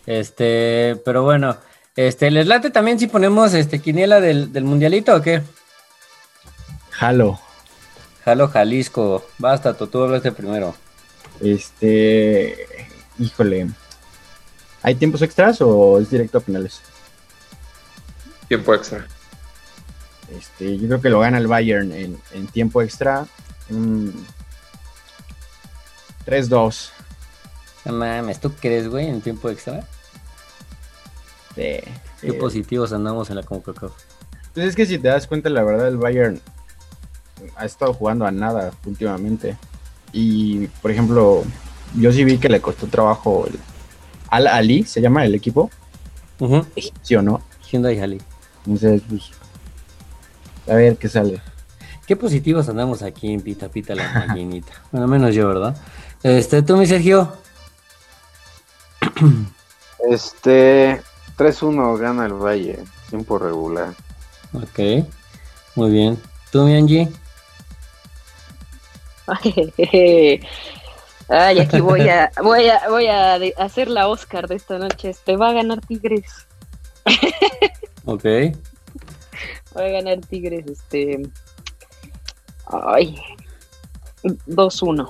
[0.05, 1.57] Este, pero bueno,
[1.95, 5.41] este, ¿les late también si ponemos este quiniela del, del mundialito o qué?
[6.91, 7.39] Jalo.
[8.23, 10.75] Jalo Jalisco, basta, tú, tú hablaste primero.
[11.41, 12.67] Este.
[13.19, 13.67] Híjole.
[14.81, 16.81] ¿Hay tiempos extras o es directo a finales?
[18.47, 19.05] Tiempo extra.
[20.37, 23.25] Este, yo creo que lo gana el Bayern en, en tiempo extra.
[23.69, 24.09] Mm,
[26.25, 26.89] 3-2.
[27.85, 29.81] No mames, ¿tú crees, güey, en tiempo extra?
[31.55, 31.79] Sí,
[32.21, 32.31] Qué sí.
[32.33, 33.91] positivos andamos en la CONCACAF.
[34.53, 36.41] Pues es que si te das cuenta, la verdad, el Bayern
[37.55, 39.55] ha estado jugando a nada últimamente.
[40.11, 41.43] Y, por ejemplo,
[41.95, 43.57] yo sí vi que le costó trabajo el
[44.29, 45.69] Al Ali, se llama el equipo,
[46.39, 46.65] Ujú,
[47.01, 47.41] ¿sí o no?
[47.71, 48.21] Hyundai Jali.
[48.67, 49.31] Entonces, pues,
[50.67, 51.41] a ver qué sale.
[52.05, 54.73] Qué positivos andamos aquí en Pita Pita la maquinita.
[54.91, 55.75] Bueno, menos yo, ¿verdad?
[56.21, 57.31] Este, tú, mi Sergio.
[60.09, 61.01] Este
[61.37, 63.93] 3-1 gana el Valle, tiempo regular.
[64.53, 65.05] Ok,
[65.75, 66.21] muy bien.
[66.51, 67.09] ¿Tú, mi Angie?
[71.29, 75.09] Ay, aquí voy a, voy a, voy a hacer la Oscar de esta noche.
[75.09, 76.47] Este va a ganar Tigres.
[78.07, 78.23] Ok.
[79.75, 81.29] Va a ganar Tigres, este.
[82.65, 83.19] Ay.
[84.23, 85.09] 2-1.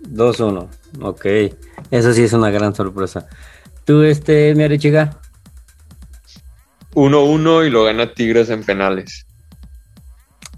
[0.00, 0.68] 2-1.
[1.02, 1.26] Ok.
[1.90, 3.28] Eso sí es una gran sorpresa.
[3.84, 5.20] ¿Tú, este, mi Arechiga?
[6.94, 9.26] 1-1 y lo gana Tigres en penales.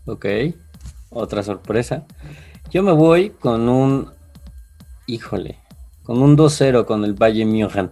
[0.07, 0.27] Ok.
[1.11, 2.07] Otra sorpresa.
[2.71, 4.13] Yo me voy con un.
[5.07, 5.59] Híjole.
[6.05, 7.91] Con un 2-0 con el Bayern München.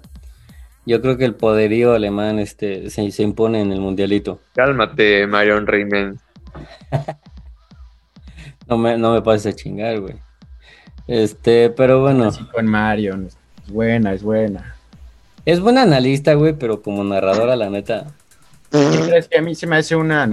[0.84, 4.40] Yo creo que el poderío alemán este, se, se impone en el mundialito.
[4.54, 6.18] Cálmate, Marion Reymond.
[8.68, 10.14] No me, no me pases a chingar, güey.
[11.06, 12.24] Este, pero bueno.
[12.24, 13.28] Así con Marion.
[13.66, 14.76] Es buena, es buena.
[15.44, 18.06] Es buena analista, güey, pero como narradora, la neta.
[18.72, 20.26] Pero es que a mí se me hace una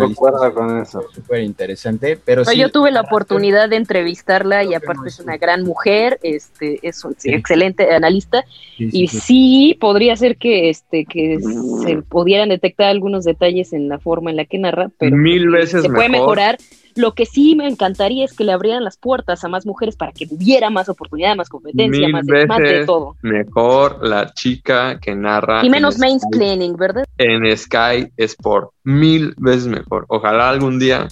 [0.54, 1.04] con eso.
[1.14, 5.34] súper interesante, pero No, sí, yo tuve la oportunidad de entrevistarla y aparte es una
[5.34, 7.32] un- gran mujer, este, es un Sí.
[7.32, 8.46] excelente analista
[8.78, 9.20] sí, sí, y sí.
[9.20, 11.38] sí podría ser que este que
[11.84, 15.82] se pudieran detectar algunos detalles en la forma en la que narra, pero Mil veces
[15.82, 16.28] se puede mejor.
[16.38, 16.58] mejorar.
[17.00, 20.12] Lo que sí me encantaría es que le abrieran las puertas a más mujeres para
[20.12, 23.16] que hubiera más oportunidad, más competencia, Mil más de, más de veces todo.
[23.22, 25.66] Mejor la chica que narra.
[25.66, 27.06] Y menos en Sky- mansplaining, ¿verdad?
[27.18, 28.72] En Sky Sport.
[28.84, 30.06] Mil veces mejor.
[30.10, 31.08] Ojalá algún día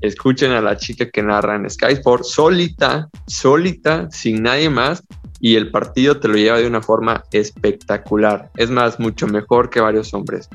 [0.00, 5.02] escuchen a la chica que narra en Sky Sport solita, solita, sin nadie más.
[5.40, 8.50] Y el partido te lo lleva de una forma espectacular.
[8.56, 10.48] Es más, mucho mejor que varios hombres.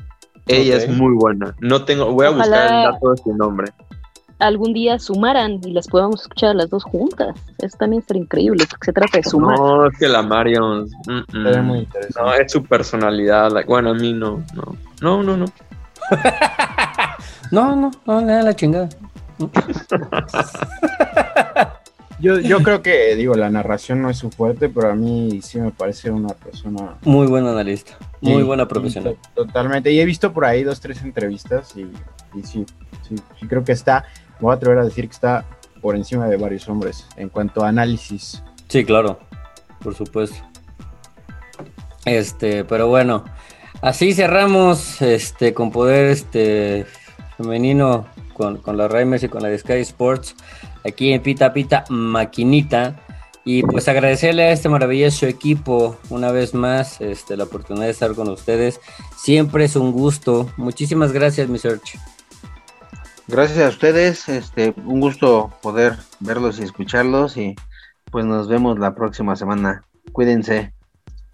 [0.46, 1.54] Ella es muy buena.
[1.60, 3.66] No tengo, voy a Ojalá- buscar el dato de su nombre.
[4.40, 7.36] Algún día sumaran y las podamos escuchar las dos juntas.
[7.58, 9.58] Eso también sería increíble, porque se trata de sumar.
[9.58, 10.86] No, es que la Marion.
[11.06, 11.24] mm, mm.
[11.44, 12.20] Sería muy interesante.
[12.20, 13.50] No, es su personalidad.
[13.52, 14.42] like, bueno, a mí no.
[15.00, 15.36] No, no, no.
[15.36, 15.46] no.
[17.52, 18.88] No, no, no, le da la chingada.
[22.20, 25.58] Yo, yo creo que, digo, la narración no es su fuerte, pero a mí sí
[25.58, 29.16] me parece una persona Muy buen analista, muy Sí, buena profesional.
[29.34, 29.90] to- Totalmente.
[29.90, 31.80] Y he visto por ahí dos, tres entrevistas y,
[32.38, 32.66] y sí,
[33.08, 34.04] sí, sí creo que está,
[34.40, 35.44] me voy a atrever a decir que está
[35.82, 38.42] por encima de varios hombres en cuanto a análisis.
[38.68, 39.18] Sí, claro,
[39.82, 40.36] por supuesto.
[42.06, 43.24] Este, pero bueno,
[43.82, 46.86] así cerramos este con poder este
[47.36, 50.34] femenino con, con la Raimers y con la de Sky Sports
[50.84, 52.96] aquí en Pita Pita Maquinita.
[53.42, 58.14] Y pues agradecerle a este maravilloso equipo una vez más este, la oportunidad de estar
[58.14, 58.80] con ustedes.
[59.16, 60.50] Siempre es un gusto.
[60.58, 61.98] Muchísimas gracias, mi Search.
[63.30, 67.54] Gracias a ustedes, este, un gusto poder verlos y escucharlos y
[68.10, 69.84] pues nos vemos la próxima semana.
[70.10, 70.72] Cuídense.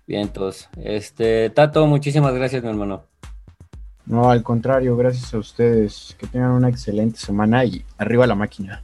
[0.07, 3.05] Bien, entonces, este, Tato, muchísimas gracias, mi hermano.
[4.05, 6.15] No, al contrario, gracias a ustedes.
[6.19, 8.83] Que tengan una excelente semana y arriba la máquina.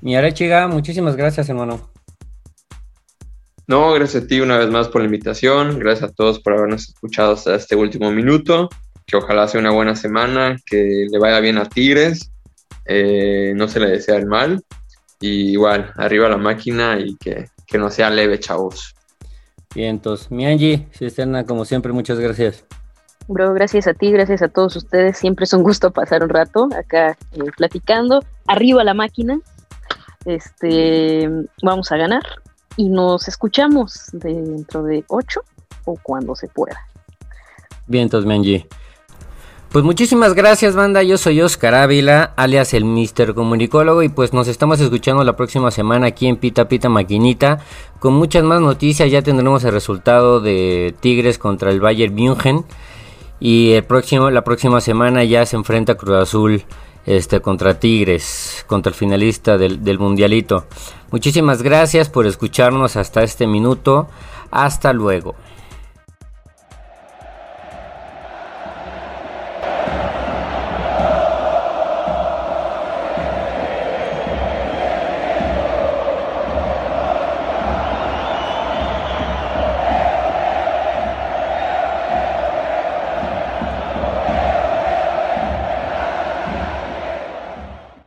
[0.00, 1.90] Mi Arechiga, muchísimas gracias, hermano.
[3.66, 5.78] No, gracias a ti una vez más por la invitación.
[5.78, 8.70] Gracias a todos por habernos escuchado hasta este último minuto.
[9.06, 12.30] Que ojalá sea una buena semana, que le vaya bien a Tigres.
[12.86, 14.62] eh, no se le desea el mal.
[15.20, 18.94] Y igual, arriba la máquina y que, que no sea leve, chavos.
[19.74, 22.64] Bien, entonces, mi Angie, Cisterna, como siempre, muchas gracias.
[23.26, 25.16] Bro, gracias a ti, gracias a todos ustedes.
[25.16, 28.22] Siempre es un gusto pasar un rato acá eh, platicando.
[28.46, 29.40] Arriba la máquina.
[30.26, 31.28] Este,
[31.62, 32.22] vamos a ganar
[32.76, 35.40] y nos escuchamos dentro de ocho
[35.86, 36.78] o cuando se pueda.
[37.86, 38.66] Bien, entonces, mi Angie.
[39.74, 41.02] Pues muchísimas gracias, banda.
[41.02, 43.34] Yo soy Oscar Ávila, alias el Mr.
[43.34, 47.58] Comunicólogo, y pues nos estamos escuchando la próxima semana aquí en Pita Pita Maquinita.
[47.98, 52.64] Con muchas más noticias, ya tendremos el resultado de Tigres contra el Bayern München.
[53.40, 56.62] Y el próximo, la próxima semana ya se enfrenta Cruz Azul
[57.04, 60.66] este, contra Tigres, contra el finalista del Mundialito.
[61.10, 64.06] Muchísimas gracias por escucharnos hasta este minuto.
[64.52, 65.34] Hasta luego.